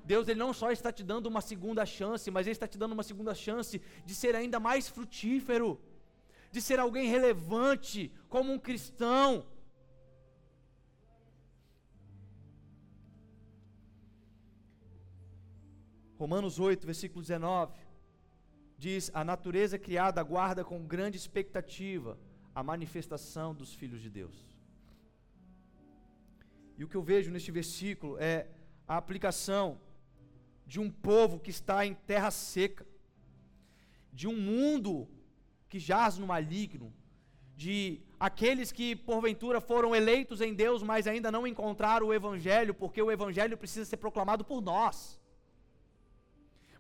Deus 0.06 0.28
ele 0.28 0.40
não 0.40 0.54
só 0.54 0.72
está 0.72 0.92
te 0.92 1.04
dando 1.04 1.28
uma 1.28 1.42
segunda 1.42 1.86
chance, 1.86 2.30
mas 2.32 2.46
ele 2.48 2.54
está 2.54 2.68
te 2.68 2.78
dando 2.78 2.94
uma 2.94 3.04
segunda 3.04 3.34
chance 3.36 3.82
de 4.06 4.16
ser 4.16 4.36
ainda 4.36 4.60
mais 4.60 4.88
frutífero, 4.88 5.80
de 6.52 6.62
ser 6.62 6.80
alguém 6.80 7.08
relevante 7.10 8.12
como 8.30 8.54
um 8.54 8.60
cristão. 8.60 9.46
Romanos 16.18 16.60
8, 16.60 16.86
versículo 16.86 17.22
19, 17.22 17.74
diz: 18.78 19.10
A 19.14 19.24
natureza 19.24 19.78
criada 19.78 20.22
aguarda 20.22 20.64
com 20.64 20.86
grande 20.86 21.18
expectativa 21.18 22.18
a 22.54 22.64
manifestação 22.64 23.54
dos 23.54 23.74
filhos 23.74 24.02
de 24.02 24.10
Deus. 24.10 24.46
E 26.78 26.84
o 26.84 26.88
que 26.88 26.96
eu 26.96 27.02
vejo 27.02 27.32
neste 27.32 27.52
versículo 27.52 28.18
é 28.20 28.48
a 28.88 28.98
aplicação 28.98 29.80
de 30.66 30.80
um 30.80 30.90
povo 30.90 31.40
que 31.40 31.50
está 31.50 31.86
em 31.86 31.94
terra 31.94 32.30
seca, 32.30 32.86
de 34.14 34.28
um 34.28 34.36
mundo 34.36 35.08
que 35.70 35.80
jaz 35.80 36.18
no 36.18 36.28
maligno, 36.28 36.94
de 37.56 38.02
aqueles 38.20 38.72
que 38.72 38.96
porventura 38.96 39.60
foram 39.60 39.96
eleitos 39.96 40.42
em 40.42 40.54
Deus, 40.54 40.84
mas 40.84 41.08
ainda 41.08 41.32
não 41.32 41.48
encontraram 41.48 42.08
o 42.08 42.14
Evangelho, 42.14 42.74
porque 42.74 43.02
o 43.02 43.12
Evangelho 43.12 43.58
precisa 43.58 43.86
ser 43.86 43.98
proclamado 43.98 44.46
por 44.46 44.62
nós. 44.62 45.20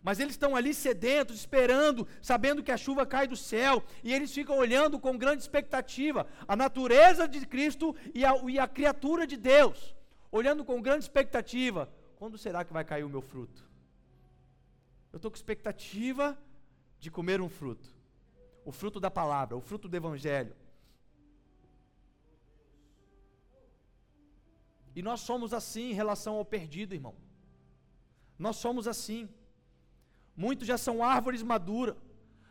Mas 0.08 0.22
eles 0.22 0.36
estão 0.36 0.56
ali 0.56 0.74
sedentos, 0.74 1.36
esperando, 1.36 2.08
sabendo 2.22 2.64
que 2.64 2.72
a 2.72 2.78
chuva 2.78 3.06
cai 3.06 3.28
do 3.28 3.36
céu, 3.36 3.84
e 4.02 4.14
eles 4.14 4.34
ficam 4.34 4.58
olhando 4.58 4.98
com 4.98 5.18
grande 5.18 5.42
expectativa 5.42 6.26
a 6.48 6.56
natureza 6.56 7.28
de 7.28 7.46
Cristo 7.46 7.94
e 8.16 8.24
a, 8.24 8.34
e 8.48 8.58
a 8.58 8.70
criatura 8.70 9.28
de 9.28 9.36
Deus, 9.36 9.94
olhando 10.32 10.64
com 10.64 10.82
grande 10.82 11.04
expectativa: 11.04 11.92
quando 12.16 12.38
será 12.38 12.64
que 12.64 12.72
vai 12.72 12.86
cair 12.86 13.04
o 13.04 13.10
meu 13.10 13.22
fruto? 13.22 13.70
Eu 15.12 15.18
estou 15.18 15.30
com 15.30 15.36
expectativa 15.36 16.38
de 17.02 17.12
comer 17.12 17.42
um 17.42 17.50
fruto. 17.50 17.94
O 18.64 18.72
fruto 18.72 19.02
da 19.02 19.12
palavra, 19.12 19.58
o 19.58 19.62
fruto 19.62 19.90
do 19.90 19.98
evangelho. 19.98 20.56
E 24.96 25.02
nós 25.02 25.20
somos 25.20 25.54
assim 25.54 25.90
em 25.92 25.94
relação 25.94 26.36
ao 26.36 26.46
perdido, 26.46 26.96
irmão. 26.96 27.14
Nós 28.40 28.56
somos 28.56 28.88
assim. 28.88 29.28
Muitos 30.38 30.68
já 30.68 30.78
são 30.78 31.04
árvores 31.04 31.42
maduras, 31.42 31.96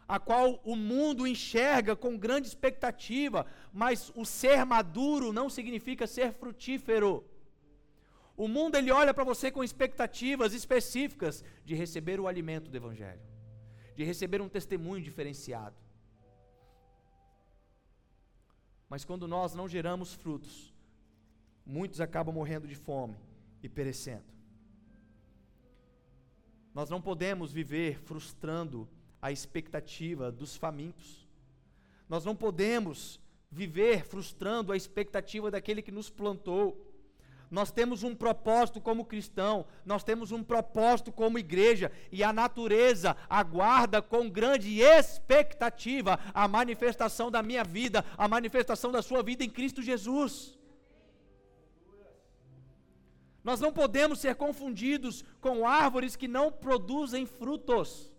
a 0.08 0.18
qual 0.18 0.60
o 0.64 0.74
mundo 0.74 1.26
enxerga 1.26 1.94
com 1.94 2.18
grande 2.18 2.48
expectativa, 2.48 3.46
mas 3.72 4.12
o 4.16 4.24
ser 4.24 4.64
maduro 4.64 5.32
não 5.32 5.48
significa 5.48 6.04
ser 6.06 6.32
frutífero. 6.32 7.24
O 8.36 8.48
mundo 8.48 8.76
ele 8.76 8.90
olha 8.90 9.14
para 9.14 9.24
você 9.24 9.50
com 9.50 9.64
expectativas 9.64 10.52
específicas 10.52 11.44
de 11.64 11.74
receber 11.74 12.18
o 12.20 12.26
alimento 12.26 12.70
do 12.70 12.76
evangelho, 12.76 13.22
de 13.94 14.02
receber 14.04 14.42
um 14.42 14.48
testemunho 14.48 15.02
diferenciado. 15.02 15.76
Mas 18.88 19.04
quando 19.04 19.26
nós 19.26 19.54
não 19.54 19.68
geramos 19.68 20.12
frutos, 20.12 20.74
muitos 21.64 22.00
acabam 22.00 22.34
morrendo 22.34 22.68
de 22.68 22.74
fome 22.74 23.16
e 23.62 23.68
perecendo. 23.68 24.35
Nós 26.76 26.90
não 26.90 27.00
podemos 27.00 27.50
viver 27.50 27.98
frustrando 28.00 28.86
a 29.22 29.32
expectativa 29.32 30.30
dos 30.30 30.58
famintos. 30.58 31.26
Nós 32.06 32.22
não 32.22 32.36
podemos 32.36 33.18
viver 33.50 34.04
frustrando 34.04 34.70
a 34.70 34.76
expectativa 34.76 35.50
daquele 35.50 35.80
que 35.80 35.90
nos 35.90 36.10
plantou. 36.10 36.94
Nós 37.50 37.70
temos 37.70 38.02
um 38.02 38.14
propósito 38.14 38.78
como 38.78 39.06
cristão, 39.06 39.64
nós 39.86 40.04
temos 40.04 40.32
um 40.32 40.44
propósito 40.44 41.10
como 41.10 41.38
igreja, 41.38 41.90
e 42.12 42.22
a 42.22 42.30
natureza 42.30 43.16
aguarda 43.26 44.02
com 44.02 44.28
grande 44.28 44.82
expectativa 44.82 46.20
a 46.34 46.46
manifestação 46.46 47.30
da 47.30 47.42
minha 47.42 47.64
vida, 47.64 48.04
a 48.18 48.28
manifestação 48.28 48.92
da 48.92 49.00
sua 49.00 49.22
vida 49.22 49.42
em 49.42 49.48
Cristo 49.48 49.80
Jesus. 49.80 50.58
Nós 53.48 53.60
não 53.64 53.72
podemos 53.72 54.18
ser 54.18 54.34
confundidos 54.34 55.24
com 55.40 55.64
árvores 55.64 56.16
que 56.20 56.28
não 56.36 56.46
produzem 56.50 57.24
frutos. 57.24 58.12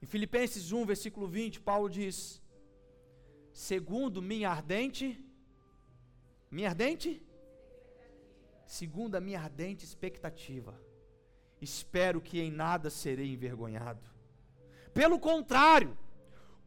Em 0.00 0.06
Filipenses 0.06 0.72
1, 0.72 0.86
versículo 0.86 1.26
20, 1.28 1.60
Paulo 1.60 1.90
diz: 1.90 2.42
segundo 3.52 4.22
minha 4.22 4.48
ardente 4.50 5.06
minha 6.50 6.70
ardente 6.70 7.22
segundo 8.66 9.14
a 9.16 9.20
minha 9.20 9.40
ardente 9.40 9.84
expectativa 9.84 10.74
espero 11.60 12.20
que 12.20 12.40
em 12.40 12.50
nada 12.50 12.88
serei 12.88 13.30
envergonhado 13.34 14.06
Pelo 14.94 15.18
contrário, 15.18 15.96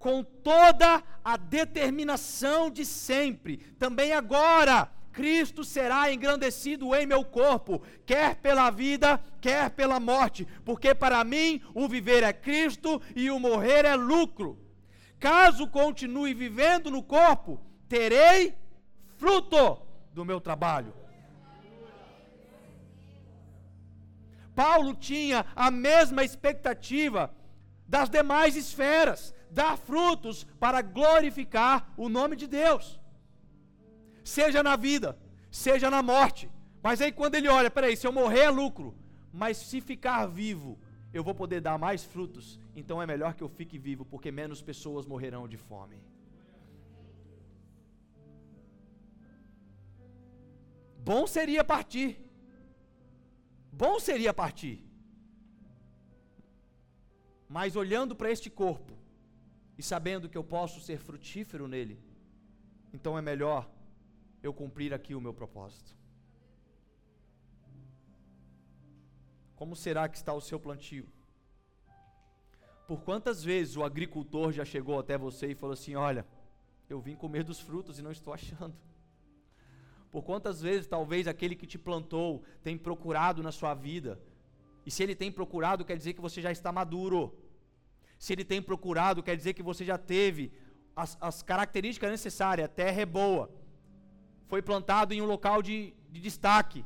com 0.06 0.24
toda 0.24 1.04
a 1.24 1.36
determinação 1.36 2.70
de 2.70 2.86
sempre, 2.86 3.58
também 3.80 4.12
agora, 4.14 4.88
Cristo 5.12 5.64
será 5.64 6.14
engrandecido 6.14 6.94
em 6.94 7.08
meu 7.08 7.26
corpo, 7.26 7.82
quer 8.06 8.36
pela 8.36 8.70
vida, 8.70 9.20
quer 9.42 9.72
pela 9.72 10.00
morte, 10.00 10.48
porque 10.64 10.94
para 10.94 11.24
mim 11.24 11.60
o 11.74 11.88
viver 11.88 12.22
é 12.22 12.32
Cristo 12.32 13.02
e 13.16 13.32
o 13.32 13.40
morrer 13.40 13.84
é 13.84 13.96
lucro. 13.96 14.60
Caso 15.20 15.68
continue 15.68 16.36
vivendo 16.36 16.92
no 16.92 17.02
corpo, 17.02 17.60
terei 17.90 18.54
fruto 19.18 19.82
do 20.14 20.24
meu 20.24 20.40
trabalho. 20.40 20.94
Paulo 24.54 24.94
tinha 24.94 25.48
a 25.56 25.72
mesma 25.72 26.24
expectativa 26.24 27.34
das 27.88 28.08
demais 28.08 28.56
esferas, 28.56 29.35
dar 29.62 29.76
frutos 29.90 30.38
para 30.64 30.82
glorificar 30.82 31.78
o 32.04 32.08
nome 32.18 32.36
de 32.42 32.48
Deus 32.48 32.86
seja 34.26 34.62
na 34.64 34.76
vida, 34.76 35.18
seja 35.52 35.90
na 35.96 36.02
morte. 36.02 36.50
Mas 36.82 37.00
aí 37.02 37.12
quando 37.12 37.36
ele 37.36 37.48
olha, 37.48 37.70
peraí, 37.70 37.96
se 37.96 38.08
eu 38.08 38.12
morrer 38.12 38.46
é 38.50 38.50
lucro, 38.50 38.90
mas 39.32 39.58
se 39.58 39.80
ficar 39.80 40.26
vivo, 40.26 40.72
eu 41.14 41.24
vou 41.24 41.36
poder 41.42 41.62
dar 41.62 41.78
mais 41.78 42.04
frutos, 42.04 42.60
então 42.76 43.02
é 43.02 43.06
melhor 43.06 43.34
que 43.36 43.44
eu 43.44 43.48
fique 43.48 43.78
vivo, 43.78 44.04
porque 44.04 44.32
menos 44.32 44.62
pessoas 44.62 45.06
morrerão 45.06 45.48
de 45.48 45.58
fome. 45.58 46.02
Bom 51.10 51.28
seria 51.28 51.64
partir. 51.64 52.10
Bom 53.72 54.00
seria 54.00 54.34
partir. 54.34 54.84
Mas 57.48 57.76
olhando 57.76 58.16
para 58.16 58.32
este 58.32 58.50
corpo 58.50 58.94
e 59.78 59.84
sabendo 59.84 60.30
que 60.30 60.38
eu 60.38 60.44
posso 60.44 60.80
ser 60.80 60.98
frutífero 60.98 61.68
nele, 61.68 62.00
então 62.94 63.18
é 63.18 63.22
melhor 63.22 63.70
eu 64.42 64.54
cumprir 64.54 64.94
aqui 64.94 65.14
o 65.16 65.22
meu 65.22 65.34
propósito. 65.34 65.96
Como 69.56 69.76
será 69.76 70.08
que 70.08 70.18
está 70.18 70.34
o 70.34 70.42
seu 70.42 70.60
plantio? 70.60 71.08
Por 72.88 73.02
quantas 73.02 73.44
vezes 73.44 73.76
o 73.76 73.84
agricultor 73.84 74.52
já 74.52 74.64
chegou 74.64 75.00
até 75.00 75.18
você 75.18 75.48
e 75.48 75.56
falou 75.56 75.74
assim: 75.74 75.96
Olha, 75.96 76.26
eu 76.90 77.00
vim 77.00 77.16
comer 77.16 77.44
dos 77.44 77.60
frutos 77.60 77.98
e 77.98 78.02
não 78.02 78.12
estou 78.12 78.34
achando. 78.34 78.76
Por 80.12 80.24
quantas 80.24 80.62
vezes 80.62 80.88
talvez 80.88 81.28
aquele 81.28 81.56
que 81.56 81.68
te 81.68 81.78
plantou 81.78 82.44
tem 82.64 82.78
procurado 82.78 83.42
na 83.42 83.52
sua 83.52 83.74
vida, 83.74 84.20
e 84.86 84.92
se 84.92 85.02
ele 85.02 85.16
tem 85.16 85.32
procurado, 85.32 85.84
quer 85.84 85.98
dizer 85.98 86.14
que 86.14 86.22
você 86.22 86.42
já 86.42 86.52
está 86.52 86.72
maduro. 86.72 87.36
Se 88.26 88.34
ele 88.34 88.44
tem 88.44 88.60
procurado, 88.60 89.22
quer 89.22 89.38
dizer 89.38 89.54
que 89.54 89.62
você 89.62 89.86
já 89.86 90.00
teve 90.00 90.52
as, 90.96 91.16
as 91.22 91.44
características 91.44 92.10
necessárias, 92.10 92.66
a 92.66 92.68
terra 92.82 93.02
é 93.02 93.06
boa, 93.06 93.52
foi 94.48 94.64
plantado 94.64 95.14
em 95.14 95.22
um 95.22 95.28
local 95.28 95.62
de, 95.62 95.94
de 96.10 96.20
destaque, 96.20 96.84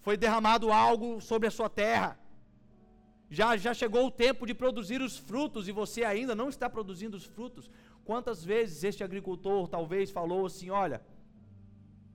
foi 0.00 0.16
derramado 0.16 0.70
algo 0.70 1.20
sobre 1.20 1.48
a 1.48 1.50
sua 1.50 1.68
terra. 1.68 2.16
Já, 3.28 3.56
já 3.56 3.74
chegou 3.74 4.06
o 4.06 4.12
tempo 4.12 4.46
de 4.46 4.54
produzir 4.54 5.00
os 5.02 5.16
frutos 5.16 5.66
e 5.66 5.72
você 5.72 6.04
ainda 6.04 6.36
não 6.36 6.48
está 6.48 6.70
produzindo 6.70 7.16
os 7.16 7.24
frutos. 7.24 7.68
Quantas 8.04 8.44
vezes 8.44 8.84
este 8.84 9.02
agricultor 9.02 9.66
talvez 9.66 10.08
falou 10.08 10.46
assim: 10.46 10.70
Olha, 10.70 11.02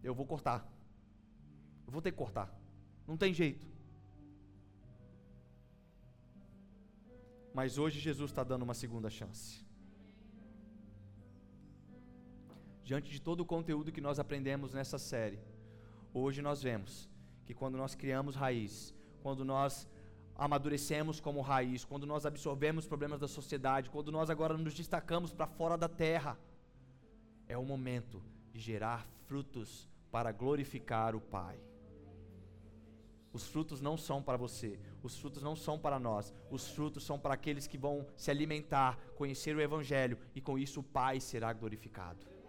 eu 0.02 0.16
vou 0.16 0.26
cortar, 0.26 0.66
eu 1.86 1.92
vou 1.92 2.02
ter 2.02 2.12
que 2.12 2.18
cortar, 2.18 2.48
não 3.06 3.18
tem 3.18 3.34
jeito. 3.34 3.68
Mas 7.54 7.78
hoje 7.78 8.00
Jesus 8.00 8.32
está 8.32 8.44
dando 8.44 8.64
uma 8.64 8.74
segunda 8.74 9.10
chance. 9.10 9.70
diante 12.90 13.12
de 13.12 13.22
todo 13.22 13.42
o 13.42 13.46
conteúdo 13.46 13.92
que 13.92 14.02
nós 14.02 14.18
aprendemos 14.18 14.74
nessa 14.74 14.98
série, 14.98 15.40
hoje 16.12 16.42
nós 16.42 16.64
vemos 16.64 17.08
que 17.46 17.54
quando 17.54 17.78
nós 17.78 17.94
criamos 17.94 18.36
raiz, 18.36 18.96
quando 19.22 19.46
nós 19.46 19.88
amadurecemos 20.36 21.20
como 21.20 21.40
raiz, 21.42 21.86
quando 21.86 22.08
nós 22.08 22.26
absorvemos 22.26 22.88
problemas 22.88 23.20
da 23.20 23.28
sociedade, 23.28 23.92
quando 23.92 24.12
nós 24.12 24.32
agora 24.32 24.58
nos 24.58 24.74
destacamos 24.74 25.32
para 25.32 25.46
fora 25.46 25.78
da 25.78 25.88
terra, 25.88 26.36
é 27.48 27.56
o 27.56 27.64
momento 27.64 28.24
de 28.52 28.60
gerar 28.60 29.08
frutos 29.28 29.88
para 30.10 30.32
glorificar 30.32 31.16
o 31.16 31.22
Pai. 31.22 31.60
Os 33.32 33.48
frutos 33.48 33.80
não 33.80 33.96
são 33.96 34.24
para 34.24 34.38
você, 34.38 34.80
os 35.04 35.18
frutos 35.18 35.44
não 35.44 35.56
são 35.56 35.78
para 35.78 36.00
nós, 36.00 36.34
os 36.50 36.68
frutos 36.70 37.04
são 37.04 37.20
para 37.20 37.36
aqueles 37.36 37.68
que 37.68 37.78
vão 37.78 38.08
se 38.18 38.32
alimentar, 38.32 38.98
conhecer 39.16 39.56
o 39.56 39.62
Evangelho 39.62 40.18
e 40.34 40.42
com 40.42 40.58
isso 40.58 40.80
o 40.80 40.84
Pai 40.84 41.20
será 41.20 41.54
glorificado. 41.54 42.40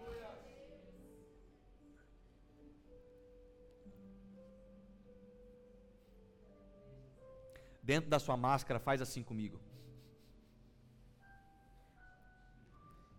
dentro 7.90 8.08
da 8.08 8.20
sua 8.20 8.36
máscara, 8.36 8.78
faz 8.78 9.02
assim 9.02 9.20
comigo. 9.20 9.60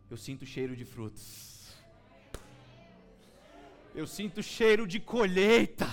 Eu 0.10 0.16
sinto 0.16 0.46
cheiro 0.46 0.76
de 0.78 0.86
frutos. 0.86 1.76
Eu 3.94 4.08
sinto 4.08 4.42
cheiro 4.42 4.88
de 4.88 4.98
colheita. 4.98 5.88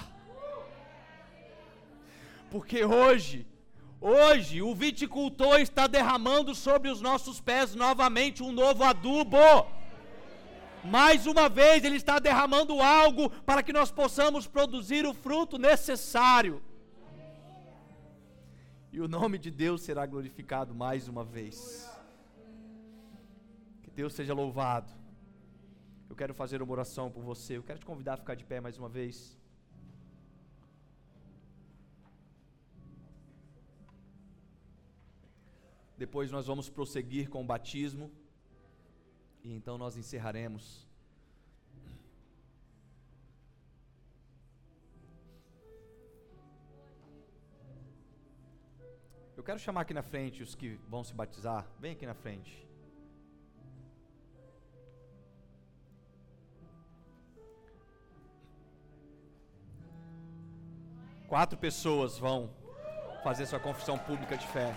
Porque 2.51 2.85
hoje, 2.85 3.47
hoje, 4.01 4.63
o 4.63 4.75
viticultor 4.75 5.61
está 5.61 5.87
derramando 5.87 6.55
sobre 6.55 6.91
os 6.91 7.01
nossos 7.01 7.41
pés 7.41 7.75
novamente 7.75 8.43
um 8.43 8.53
novo 8.53 8.85
adubo. 8.85 9.67
Mais 10.85 11.27
uma 11.27 11.49
vez, 11.49 11.85
Ele 11.85 11.97
está 11.97 12.19
derramando 12.19 12.81
algo 12.81 13.29
para 13.31 13.63
que 13.63 13.73
nós 13.73 13.91
possamos 13.91 14.47
produzir 14.47 15.05
o 15.07 15.13
fruto 15.13 15.59
necessário 15.59 16.63
e 18.99 19.01
o 19.01 19.07
nome 19.07 19.39
de 19.39 19.49
Deus 19.49 19.83
será 19.83 20.05
glorificado 20.05 20.75
mais 20.75 21.07
uma 21.07 21.25
vez. 21.25 21.89
Que 23.83 23.91
Deus 23.93 24.13
seja 24.13 24.35
louvado. 24.35 24.93
Eu 26.11 26.17
quero 26.17 26.35
fazer 26.35 26.61
uma 26.61 26.73
oração 26.73 27.09
por 27.09 27.23
você. 27.23 27.59
Eu 27.59 27.63
quero 27.63 27.79
te 27.79 27.87
convidar 27.87 28.15
a 28.15 28.17
ficar 28.17 28.35
de 28.35 28.45
pé 28.45 28.61
mais 28.61 28.77
uma 28.77 28.89
vez. 28.89 29.38
Depois 35.99 36.31
nós 36.31 36.47
vamos 36.47 36.71
prosseguir 36.71 37.29
com 37.29 37.43
o 37.43 37.45
batismo. 37.45 38.11
E 39.43 39.53
então 39.53 39.77
nós 39.77 39.97
encerraremos. 39.97 40.87
Eu 49.37 49.43
quero 49.43 49.59
chamar 49.59 49.81
aqui 49.81 49.95
na 49.95 50.03
frente 50.03 50.43
os 50.43 50.55
que 50.55 50.79
vão 50.89 51.03
se 51.03 51.13
batizar. 51.13 51.67
Vem 51.81 51.93
aqui 51.93 52.07
na 52.07 52.15
frente. 52.15 52.67
Quatro 61.27 61.59
pessoas 61.59 62.19
vão 62.19 62.51
fazer 63.23 63.47
sua 63.47 63.61
confissão 63.61 63.99
pública 63.99 64.37
de 64.37 64.47
fé. 64.47 64.75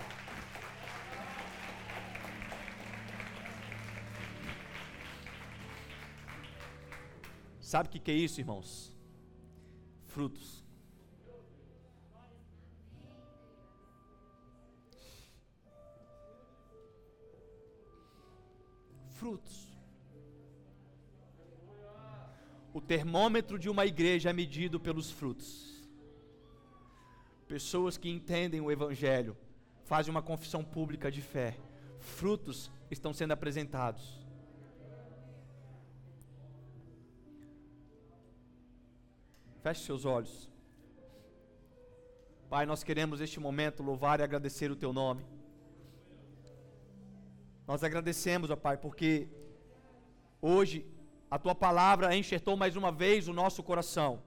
Sabe 7.72 7.88
o 7.88 7.92
que, 7.92 7.98
que 7.98 8.10
é 8.10 8.14
isso, 8.14 8.38
irmãos? 8.38 8.94
Frutos. 10.04 10.62
frutos. 19.22 19.72
O 22.74 22.80
termômetro 22.80 23.58
de 23.58 23.70
uma 23.70 23.86
igreja 23.86 24.28
é 24.30 24.32
medido 24.32 24.80
pelos 24.80 25.10
frutos. 25.10 25.88
Pessoas 27.46 27.96
que 27.96 28.10
entendem 28.10 28.60
o 28.60 28.70
Evangelho, 28.70 29.36
fazem 29.84 30.10
uma 30.10 30.20
confissão 30.20 30.64
pública 30.64 31.10
de 31.10 31.22
fé, 31.22 31.56
frutos 32.00 32.70
estão 32.90 33.14
sendo 33.14 33.32
apresentados. 33.32 34.21
Feche 39.62 39.84
seus 39.84 40.04
olhos. 40.04 40.50
Pai, 42.50 42.66
nós 42.66 42.82
queremos 42.82 43.20
neste 43.20 43.38
momento 43.38 43.82
louvar 43.82 44.18
e 44.18 44.22
agradecer 44.22 44.70
o 44.70 44.76
Teu 44.76 44.92
nome. 44.92 45.24
Nós 47.66 47.84
agradecemos, 47.84 48.50
ó 48.50 48.56
Pai, 48.56 48.76
porque 48.76 49.28
hoje 50.40 50.84
a 51.30 51.38
tua 51.38 51.54
palavra 51.54 52.14
enxertou 52.16 52.56
mais 52.56 52.74
uma 52.74 52.90
vez 52.90 53.28
o 53.28 53.32
nosso 53.32 53.62
coração. 53.62 54.20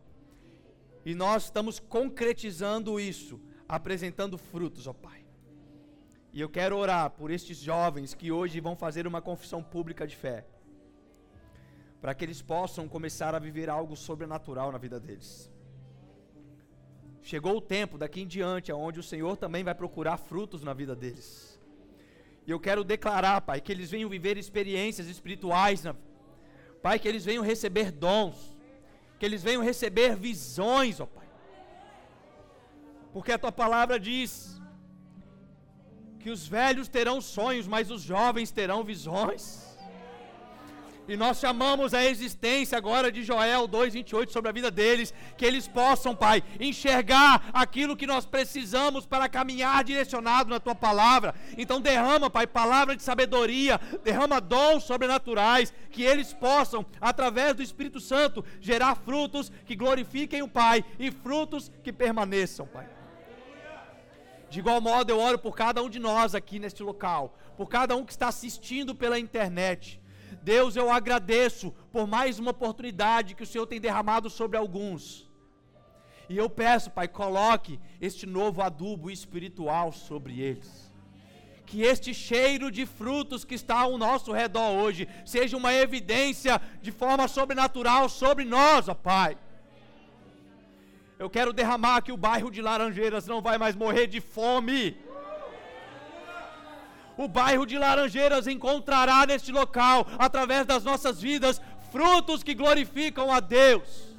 E 1.06 1.14
nós 1.14 1.44
estamos 1.44 1.80
concretizando 1.80 3.00
isso, 3.00 3.40
apresentando 3.68 4.38
frutos, 4.38 4.88
ó 4.88 4.94
Pai. 4.94 5.26
E 6.32 6.40
eu 6.40 6.50
quero 6.50 6.78
orar 6.78 7.12
por 7.12 7.30
estes 7.30 7.58
jovens 7.58 8.14
que 8.14 8.32
hoje 8.32 8.60
vão 8.60 8.76
fazer 8.76 9.06
uma 9.06 9.22
confissão 9.22 9.62
pública 9.62 10.08
de 10.08 10.16
fé. 10.16 10.46
Para 12.06 12.14
que 12.14 12.24
eles 12.24 12.40
possam 12.40 12.88
começar 12.88 13.34
a 13.34 13.40
viver 13.40 13.68
algo 13.68 13.96
sobrenatural 13.96 14.72
na 14.72 14.78
vida 14.78 15.00
deles. 15.00 15.52
Chegou 17.24 17.58
o 17.58 17.62
tempo 17.76 17.98
daqui 17.98 18.22
em 18.22 18.28
diante, 18.28 18.72
onde 18.72 19.00
o 19.00 19.08
Senhor 19.12 19.36
também 19.38 19.64
vai 19.64 19.74
procurar 19.74 20.18
frutos 20.18 20.62
na 20.62 20.72
vida 20.72 20.96
deles. 20.96 21.60
E 22.46 22.52
eu 22.52 22.60
quero 22.60 22.84
declarar, 22.84 23.42
Pai, 23.42 23.60
que 23.60 23.72
eles 23.72 23.90
venham 23.90 24.08
viver 24.08 24.38
experiências 24.38 25.08
espirituais, 25.08 25.84
na... 25.84 25.96
Pai, 26.80 27.00
que 27.00 27.08
eles 27.08 27.26
venham 27.26 27.44
receber 27.44 27.90
dons, 27.90 28.56
que 29.18 29.26
eles 29.26 29.42
venham 29.42 29.64
receber 29.64 30.16
visões, 30.16 31.00
ó 31.00 31.08
Pai. 31.08 31.28
Porque 33.12 33.32
a 33.32 33.40
tua 33.40 33.52
palavra 33.52 34.00
diz 34.00 34.62
que 36.20 36.30
os 36.30 36.48
velhos 36.48 36.88
terão 36.88 37.20
sonhos, 37.20 37.68
mas 37.68 37.90
os 37.90 38.04
jovens 38.04 38.52
terão 38.52 38.84
visões. 38.84 39.65
E 41.08 41.16
nós 41.16 41.40
chamamos 41.40 41.94
a 41.94 42.04
existência 42.04 42.78
agora 42.78 43.12
de 43.12 43.24
Joel 43.24 43.68
2:28 43.68 44.32
sobre 44.32 44.50
a 44.50 44.52
vida 44.52 44.72
deles, 44.72 45.14
que 45.38 45.46
eles 45.46 45.68
possam, 45.68 46.16
Pai, 46.16 46.44
enxergar 46.60 47.50
aquilo 47.54 47.96
que 47.96 48.08
nós 48.08 48.26
precisamos 48.26 49.06
para 49.06 49.30
caminhar 49.30 49.84
direcionado 49.84 50.50
na 50.50 50.60
tua 50.60 50.74
palavra. 50.74 51.36
Então 51.58 51.80
derrama, 51.80 52.30
Pai, 52.30 52.48
palavra 52.48 52.96
de 52.96 53.04
sabedoria, 53.04 53.80
derrama 54.04 54.42
dons 54.42 54.84
sobrenaturais, 54.84 55.72
que 55.92 56.04
eles 56.04 56.34
possam, 56.34 56.84
através 57.00 57.54
do 57.54 57.62
Espírito 57.62 58.00
Santo, 58.00 58.44
gerar 58.60 58.96
frutos 58.96 59.52
que 59.66 59.76
glorifiquem 59.76 60.42
o 60.42 60.48
Pai 60.48 60.84
e 60.98 61.12
frutos 61.12 61.72
que 61.84 61.94
permaneçam, 61.94 62.66
Pai. 62.66 62.90
De 64.50 64.60
igual 64.60 64.82
modo, 64.82 65.10
eu 65.12 65.20
oro 65.20 65.38
por 65.38 65.56
cada 65.56 65.84
um 65.84 65.90
de 65.90 66.00
nós 66.00 66.34
aqui 66.34 66.58
neste 66.58 66.82
local, 66.82 67.38
por 67.58 67.68
cada 67.68 67.96
um 67.96 68.04
que 68.04 68.12
está 68.12 68.28
assistindo 68.28 68.96
pela 68.96 69.20
internet 69.20 70.00
Deus, 70.52 70.76
eu 70.76 70.92
agradeço 70.92 71.74
por 71.92 72.06
mais 72.06 72.38
uma 72.38 72.52
oportunidade 72.52 73.34
que 73.36 73.42
o 73.42 73.48
Senhor 73.52 73.66
tem 73.66 73.82
derramado 73.82 74.30
sobre 74.30 74.58
alguns. 74.58 75.02
E 76.30 76.38
eu 76.38 76.48
peço, 76.48 76.92
Pai, 76.92 77.08
coloque 77.08 77.80
este 78.00 78.26
novo 78.28 78.62
adubo 78.62 79.10
espiritual 79.10 79.92
sobre 79.92 80.40
eles. 80.40 80.70
Que 81.66 81.82
este 81.82 82.14
cheiro 82.14 82.70
de 82.70 82.86
frutos 82.86 83.44
que 83.44 83.56
está 83.56 83.80
ao 83.80 83.98
nosso 83.98 84.32
redor 84.32 84.70
hoje 84.82 85.08
seja 85.26 85.58
uma 85.58 85.74
evidência 85.74 86.62
de 86.80 86.92
forma 86.92 87.28
sobrenatural 87.28 88.08
sobre 88.08 88.46
nós, 88.46 88.88
ó 88.88 88.94
Pai. 88.94 89.36
Eu 91.18 91.30
quero 91.30 91.54
derramar 91.54 92.02
que 92.02 92.12
o 92.12 92.22
bairro 92.28 92.52
de 92.52 92.62
Laranjeiras 92.62 93.26
não 93.26 93.42
vai 93.42 93.58
mais 93.58 93.76
morrer 93.76 94.06
de 94.06 94.22
fome 94.22 94.96
o 97.18 97.28
bairro 97.28 97.66
de 97.66 97.78
Laranjeiras 97.78 98.48
encontrará 98.48 99.26
neste 99.26 99.52
local, 99.52 100.06
através 100.20 100.66
das 100.66 100.84
nossas 100.84 101.22
vidas, 101.22 101.62
frutos 101.92 102.44
que 102.44 102.54
glorificam 102.54 103.32
a 103.32 103.40
Deus. 103.40 104.16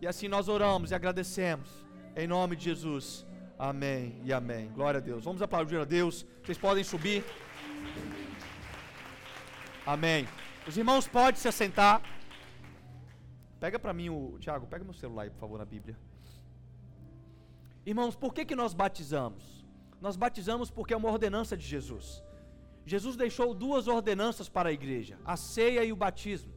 E 0.00 0.06
assim 0.06 0.28
nós 0.28 0.48
oramos 0.48 0.90
e 0.90 0.94
agradecemos, 0.94 1.68
em 2.16 2.26
nome 2.26 2.56
de 2.56 2.64
Jesus. 2.64 3.26
Amém 3.58 4.20
e 4.24 4.32
amém. 4.32 4.68
Glória 4.68 4.98
a 4.98 5.00
Deus. 5.00 5.24
Vamos 5.24 5.42
aplaudir 5.42 5.78
a 5.78 5.84
Deus. 5.84 6.24
Vocês 6.44 6.56
podem 6.56 6.84
subir. 6.84 7.24
Amém. 9.84 10.28
Os 10.66 10.76
irmãos 10.76 11.08
podem 11.08 11.40
se 11.40 11.48
assentar. 11.48 12.00
Pega 13.58 13.78
para 13.78 13.92
mim 13.92 14.08
o 14.08 14.36
Tiago, 14.38 14.66
pega 14.66 14.84
meu 14.84 14.94
celular 14.94 15.24
aí, 15.24 15.30
por 15.30 15.40
favor, 15.40 15.58
na 15.58 15.64
Bíblia. 15.64 15.98
Irmãos, 17.84 18.14
por 18.14 18.32
que 18.32 18.44
que 18.44 18.54
nós 18.54 18.72
batizamos? 18.72 19.57
Nós 20.00 20.16
batizamos 20.16 20.70
porque 20.70 20.94
é 20.94 20.96
uma 20.96 21.10
ordenança 21.10 21.56
de 21.56 21.66
Jesus. 21.66 22.22
Jesus 22.86 23.16
deixou 23.16 23.52
duas 23.54 23.86
ordenanças 23.86 24.48
para 24.48 24.68
a 24.68 24.72
igreja: 24.72 25.18
a 25.24 25.36
ceia 25.36 25.84
e 25.84 25.92
o 25.92 25.96
batismo. 25.96 26.52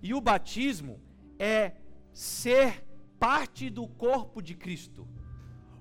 E 0.00 0.14
o 0.14 0.20
batismo 0.20 1.00
é 1.38 1.72
ser 2.12 2.84
parte 3.18 3.70
do 3.70 3.86
corpo 3.86 4.42
de 4.42 4.54
Cristo. 4.54 5.06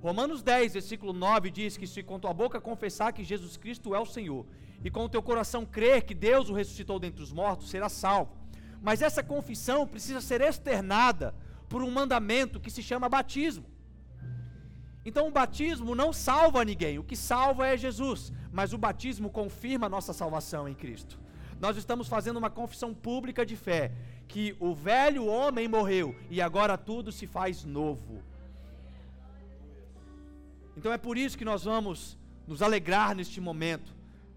Romanos 0.02 0.42
10, 0.42 0.74
versículo 0.74 1.14
9 1.14 1.52
diz 1.52 1.78
que 1.78 1.86
se 1.86 2.02
com 2.02 2.20
tua 2.20 2.34
boca 2.34 2.60
confessar 2.60 3.14
que 3.14 3.24
Jesus 3.24 3.56
Cristo 3.56 3.94
é 3.94 4.00
o 4.00 4.06
Senhor 4.06 4.46
e 4.84 4.90
com 4.90 5.06
o 5.06 5.10
teu 5.10 5.22
coração 5.22 5.66
crer 5.66 6.04
que 6.04 6.16
Deus 6.16 6.50
o 6.50 6.54
ressuscitou 6.54 7.00
dentre 7.00 7.22
os 7.22 7.32
mortos, 7.32 7.70
será 7.70 7.88
salvo. 7.88 8.36
Mas 8.82 9.02
essa 9.02 9.22
confissão 9.22 9.88
precisa 9.88 10.20
ser 10.20 10.42
externada 10.42 11.36
por 11.70 11.84
um 11.84 11.92
mandamento 11.92 12.60
que 12.60 12.72
se 12.72 12.82
chama 12.82 13.08
batismo. 13.08 13.66
Então 15.04 15.28
o 15.28 15.32
batismo 15.32 15.95
não 15.95 16.14
salva 16.14 16.64
ninguém, 16.64 16.99
o 16.99 17.04
que 17.04 17.16
salva 17.16 17.68
é 17.68 17.76
Jesus, 17.76 18.32
mas 18.52 18.72
o 18.72 18.78
batismo 18.78 19.30
confirma 19.30 19.88
a 19.88 19.89
nossa 19.89 20.14
salvação 20.14 20.68
em 20.68 20.76
Cristo. 20.76 21.20
Nós 21.60 21.78
estamos 21.78 22.08
fazendo 22.08 22.38
uma 22.38 22.49
confissão 22.49 22.93
pública 22.93 23.45
de 23.45 23.56
fé, 23.56 23.91
que 24.28 24.56
o 24.60 24.74
velho 24.74 25.26
homem 25.26 25.68
morreu 25.68 26.16
e 26.30 26.41
agora 26.41 26.78
tudo 26.78 27.12
se 27.12 27.26
faz 27.26 27.64
novo. 27.64 28.22
Então 30.78 30.93
é 30.93 30.97
por 30.97 31.18
isso 31.18 31.38
que 31.38 31.45
nós 31.45 31.64
vamos 31.64 32.18
nos 32.47 32.62
alegrar 32.62 33.16
neste 33.16 33.41
momento, 33.41 33.95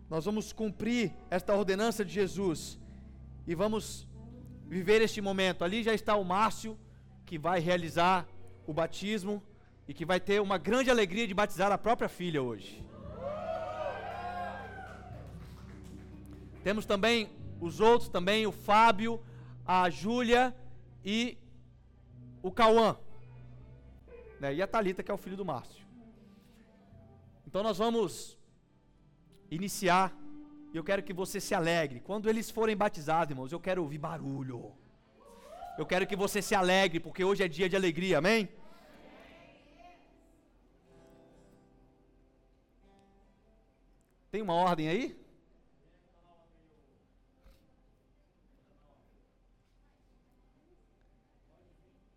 nós 0.09 0.25
vamos 0.25 0.53
cumprir 0.53 1.13
esta 1.31 1.55
ordenança 1.55 2.05
de 2.05 2.13
Jesus 2.13 2.79
e 3.47 3.55
vamos 3.55 4.07
viver 4.67 5.03
este 5.03 5.21
momento. 5.21 5.63
Ali 5.63 5.83
já 5.83 5.95
está 5.95 6.17
o 6.17 6.25
Márcio, 6.25 6.79
que 7.25 7.39
vai 7.39 7.61
realizar 7.61 8.27
o 8.67 8.73
batismo 8.73 9.43
e 9.87 9.95
que 9.95 10.05
vai 10.05 10.19
ter 10.19 10.41
uma 10.41 10.59
grande 10.59 10.91
alegria 10.91 11.27
de 11.27 11.35
batizar 11.35 11.71
a 11.71 11.79
própria 11.79 12.09
filha 12.09 12.43
hoje. 12.43 12.85
Temos 16.63 16.87
também 16.87 17.31
os 17.61 17.81
outros 17.81 18.09
também, 18.09 18.47
o 18.47 18.53
Fábio, 18.53 19.21
a 19.67 19.89
Júlia 19.91 20.55
e 21.05 21.37
o 22.43 22.51
Cauã. 22.51 22.97
Né? 24.41 24.55
E 24.55 24.63
a 24.63 24.67
Talita, 24.67 25.03
que 25.03 25.11
é 25.11 25.15
o 25.15 25.19
filho 25.19 25.37
do 25.37 25.45
Márcio. 25.45 25.85
Então 27.47 27.63
nós 27.63 27.79
vamos 27.79 28.39
iniciar. 29.51 30.17
Eu 30.73 30.83
quero 30.83 31.03
que 31.03 31.13
você 31.13 31.39
se 31.41 31.55
alegre. 31.55 32.01
Quando 32.01 32.29
eles 32.29 32.51
forem 32.51 32.77
batizados, 32.77 33.31
irmãos, 33.31 33.53
eu 33.53 33.61
quero 33.61 33.83
ouvir 33.83 33.99
barulho. 33.99 34.73
Eu 35.79 35.87
quero 35.87 36.07
que 36.07 36.17
você 36.17 36.43
se 36.43 36.55
alegre, 36.55 36.99
porque 36.99 37.23
hoje 37.25 37.43
é 37.45 37.49
dia 37.49 37.69
de 37.69 37.77
alegria, 37.77 38.19
amém? 38.19 38.49
Tem 44.35 44.43
uma 44.43 44.55
ordem 44.55 44.89
aí? 44.89 45.17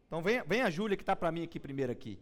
Então 0.08 0.24
vem, 0.24 0.42
vem 0.48 0.64
a 0.64 0.72
Júlia 0.72 0.98
que 0.98 1.04
está 1.04 1.16
para 1.16 1.32
mim 1.32 1.44
aqui 1.44 1.60
primeiro 1.60 1.92
aqui. 1.92 2.18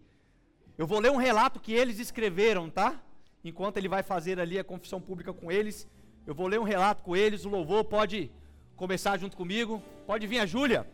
Eu 0.77 0.85
vou 0.85 0.99
ler 0.99 1.11
um 1.11 1.15
relato 1.15 1.61
que 1.61 1.71
eles 1.71 1.97
escreveram, 1.97 2.69
tá? 2.69 3.01
Enquanto 3.41 3.77
ele 3.77 3.87
vai 3.87 4.03
fazer 4.03 4.37
ali 4.37 4.59
a 4.59 4.65
confissão 4.65 4.99
pública 4.99 5.31
com 5.31 5.49
eles, 5.49 5.87
eu 6.27 6.35
vou 6.35 6.47
ler 6.47 6.59
um 6.59 6.63
relato 6.63 7.01
com 7.01 7.15
eles. 7.15 7.45
O 7.45 7.49
louvor 7.49 7.85
pode 7.85 8.29
começar 8.75 9.17
junto 9.17 9.37
comigo. 9.37 9.81
Pode 10.05 10.27
vir 10.27 10.39
a 10.39 10.45
Júlia. 10.45 10.85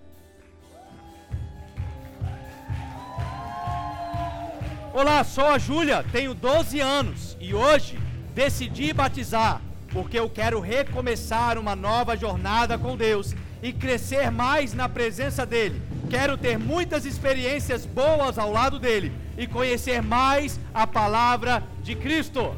Olá, 4.93 5.23
sou 5.23 5.47
a 5.47 5.57
Júlia, 5.57 6.03
tenho 6.11 6.35
12 6.35 6.79
anos 6.79 7.35
e 7.39 7.51
hoje 7.55 8.00
decidi 8.33 8.93
batizar, 8.93 9.61
porque 9.91 10.17
eu 10.17 10.29
quero 10.29 10.59
recomeçar 10.59 11.57
uma 11.57 11.75
nova 11.75 12.15
jornada 12.15 12.77
com 12.77 12.95
Deus 12.95 13.35
e 13.61 13.71
crescer 13.71 14.31
mais 14.31 14.73
na 14.73 14.89
presença 14.89 15.45
dEle. 15.45 15.81
Quero 16.09 16.37
ter 16.37 16.57
muitas 16.57 17.05
experiências 17.05 17.85
boas 17.85 18.37
ao 18.37 18.51
lado 18.51 18.79
dEle 18.79 19.11
e 19.37 19.47
conhecer 19.47 20.01
mais 20.01 20.59
a 20.73 20.85
palavra 20.87 21.63
de 21.83 21.95
Cristo. 21.95 22.53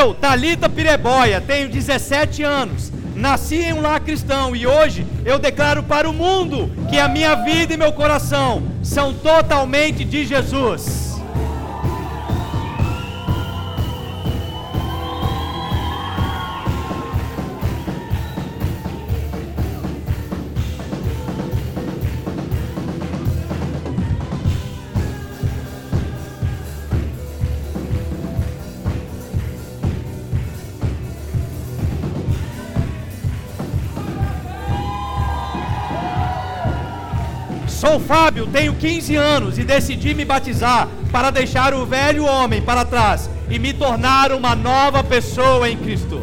Eu, 0.00 0.14
Talita 0.14 0.66
Pireboia, 0.66 1.42
tenho 1.42 1.68
17 1.68 2.42
anos, 2.42 2.90
nasci 3.14 3.56
em 3.56 3.74
um 3.74 3.82
lar 3.82 4.00
cristão 4.00 4.56
e 4.56 4.66
hoje 4.66 5.06
eu 5.26 5.38
declaro 5.38 5.82
para 5.82 6.08
o 6.08 6.12
mundo 6.14 6.70
que 6.88 6.98
a 6.98 7.06
minha 7.06 7.34
vida 7.34 7.74
e 7.74 7.76
meu 7.76 7.92
coração 7.92 8.62
são 8.82 9.12
totalmente 9.12 10.02
de 10.02 10.24
Jesus. 10.24 11.09
Sou 37.80 37.98
Fábio, 37.98 38.46
tenho 38.46 38.74
15 38.74 39.16
anos 39.16 39.58
e 39.58 39.64
decidi 39.64 40.12
me 40.12 40.22
batizar 40.22 40.86
para 41.10 41.30
deixar 41.30 41.72
o 41.72 41.86
velho 41.86 42.26
homem 42.26 42.60
para 42.60 42.84
trás 42.84 43.30
e 43.48 43.58
me 43.58 43.72
tornar 43.72 44.32
uma 44.32 44.54
nova 44.54 45.02
pessoa 45.02 45.66
em 45.66 45.78
Cristo. 45.78 46.20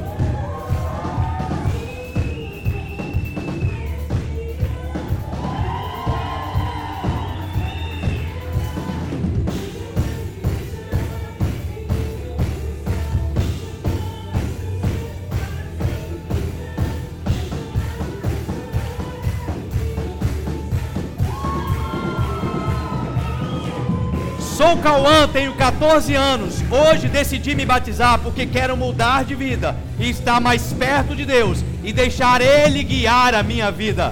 Sou 24.58 24.76
Cauã, 24.78 25.28
tenho 25.28 25.54
14 25.54 26.16
anos. 26.16 26.64
Hoje 26.72 27.08
decidi 27.08 27.54
me 27.54 27.64
batizar 27.64 28.18
porque 28.18 28.44
quero 28.44 28.76
mudar 28.76 29.24
de 29.24 29.36
vida 29.36 29.76
e 30.00 30.10
estar 30.10 30.42
mais 30.42 30.74
perto 30.74 31.16
de 31.16 31.26
Deus 31.26 31.64
e 31.84 31.94
deixar 31.94 32.42
Ele 32.42 32.82
guiar 32.82 33.36
a 33.36 33.44
minha 33.44 33.70
vida. 33.70 34.12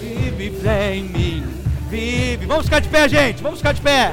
Vive 0.00 0.68
em 0.68 1.04
mim, 1.04 1.46
vive. 1.88 2.46
Vamos 2.46 2.64
ficar 2.64 2.80
de 2.80 2.88
pé, 2.88 3.08
gente. 3.08 3.44
Vamos 3.44 3.60
ficar 3.60 3.74
de 3.74 3.80
pé. 3.80 4.10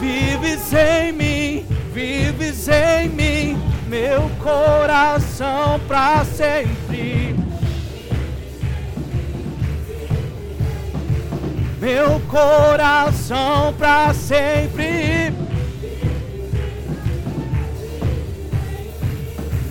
Vives 0.00 0.72
em 0.72 1.12
mim, 1.12 1.66
vives 1.92 2.66
em 2.66 3.10
mim 3.10 3.55
meu 3.96 4.30
coração 4.42 5.80
para 5.88 6.22
sempre. 6.26 7.34
Meu 11.80 12.20
coração 12.28 13.72
para 13.78 14.12
sempre. 14.12 15.32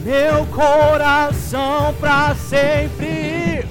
Meu 0.04 0.46
coração 0.48 1.94
para 2.00 2.34
sempre. 2.34 3.64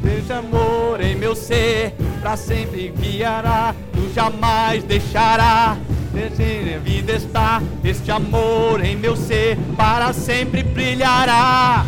Deixa 0.00 0.36
amor 0.36 1.00
em 1.00 1.16
meu 1.16 1.34
ser, 1.34 1.94
para 2.20 2.36
sempre 2.36 2.92
guiará, 2.96 3.74
tu 3.92 4.12
jamais 4.14 4.84
deixará 4.84 5.76
a 6.12 6.78
vida 6.78 7.12
está, 7.12 7.62
este 7.84 8.10
amor 8.10 8.84
em 8.84 8.96
meu 8.96 9.16
ser 9.16 9.56
para 9.76 10.12
sempre 10.12 10.62
brilhará. 10.62 11.86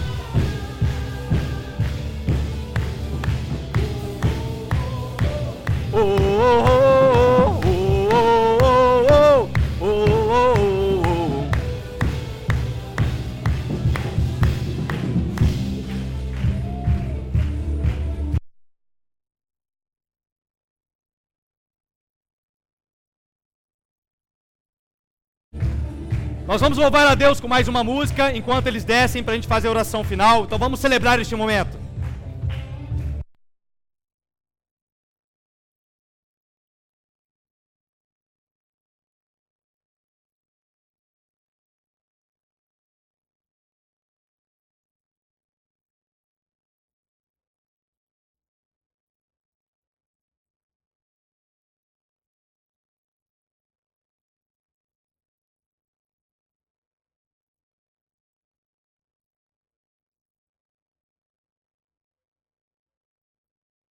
Oh, 5.93 5.99
oh, 5.99 6.65
oh, 6.67 6.92
Nós 26.53 26.61
vamos 26.61 26.77
louvar 26.77 27.07
a 27.07 27.15
Deus 27.15 27.41
com 27.41 27.49
mais 27.49 27.67
uma 27.67 27.83
música 27.83 28.31
enquanto 28.37 28.67
eles 28.67 28.85
descem 28.85 29.23
para 29.23 29.33
a 29.33 29.37
gente 29.37 29.49
fazer 29.49 29.69
a 29.69 29.71
oração 29.71 30.05
final. 30.05 30.45
Então 30.45 30.59
vamos 30.59 30.81
celebrar 30.81 31.19
este 31.19 31.35
momento. 31.35 31.82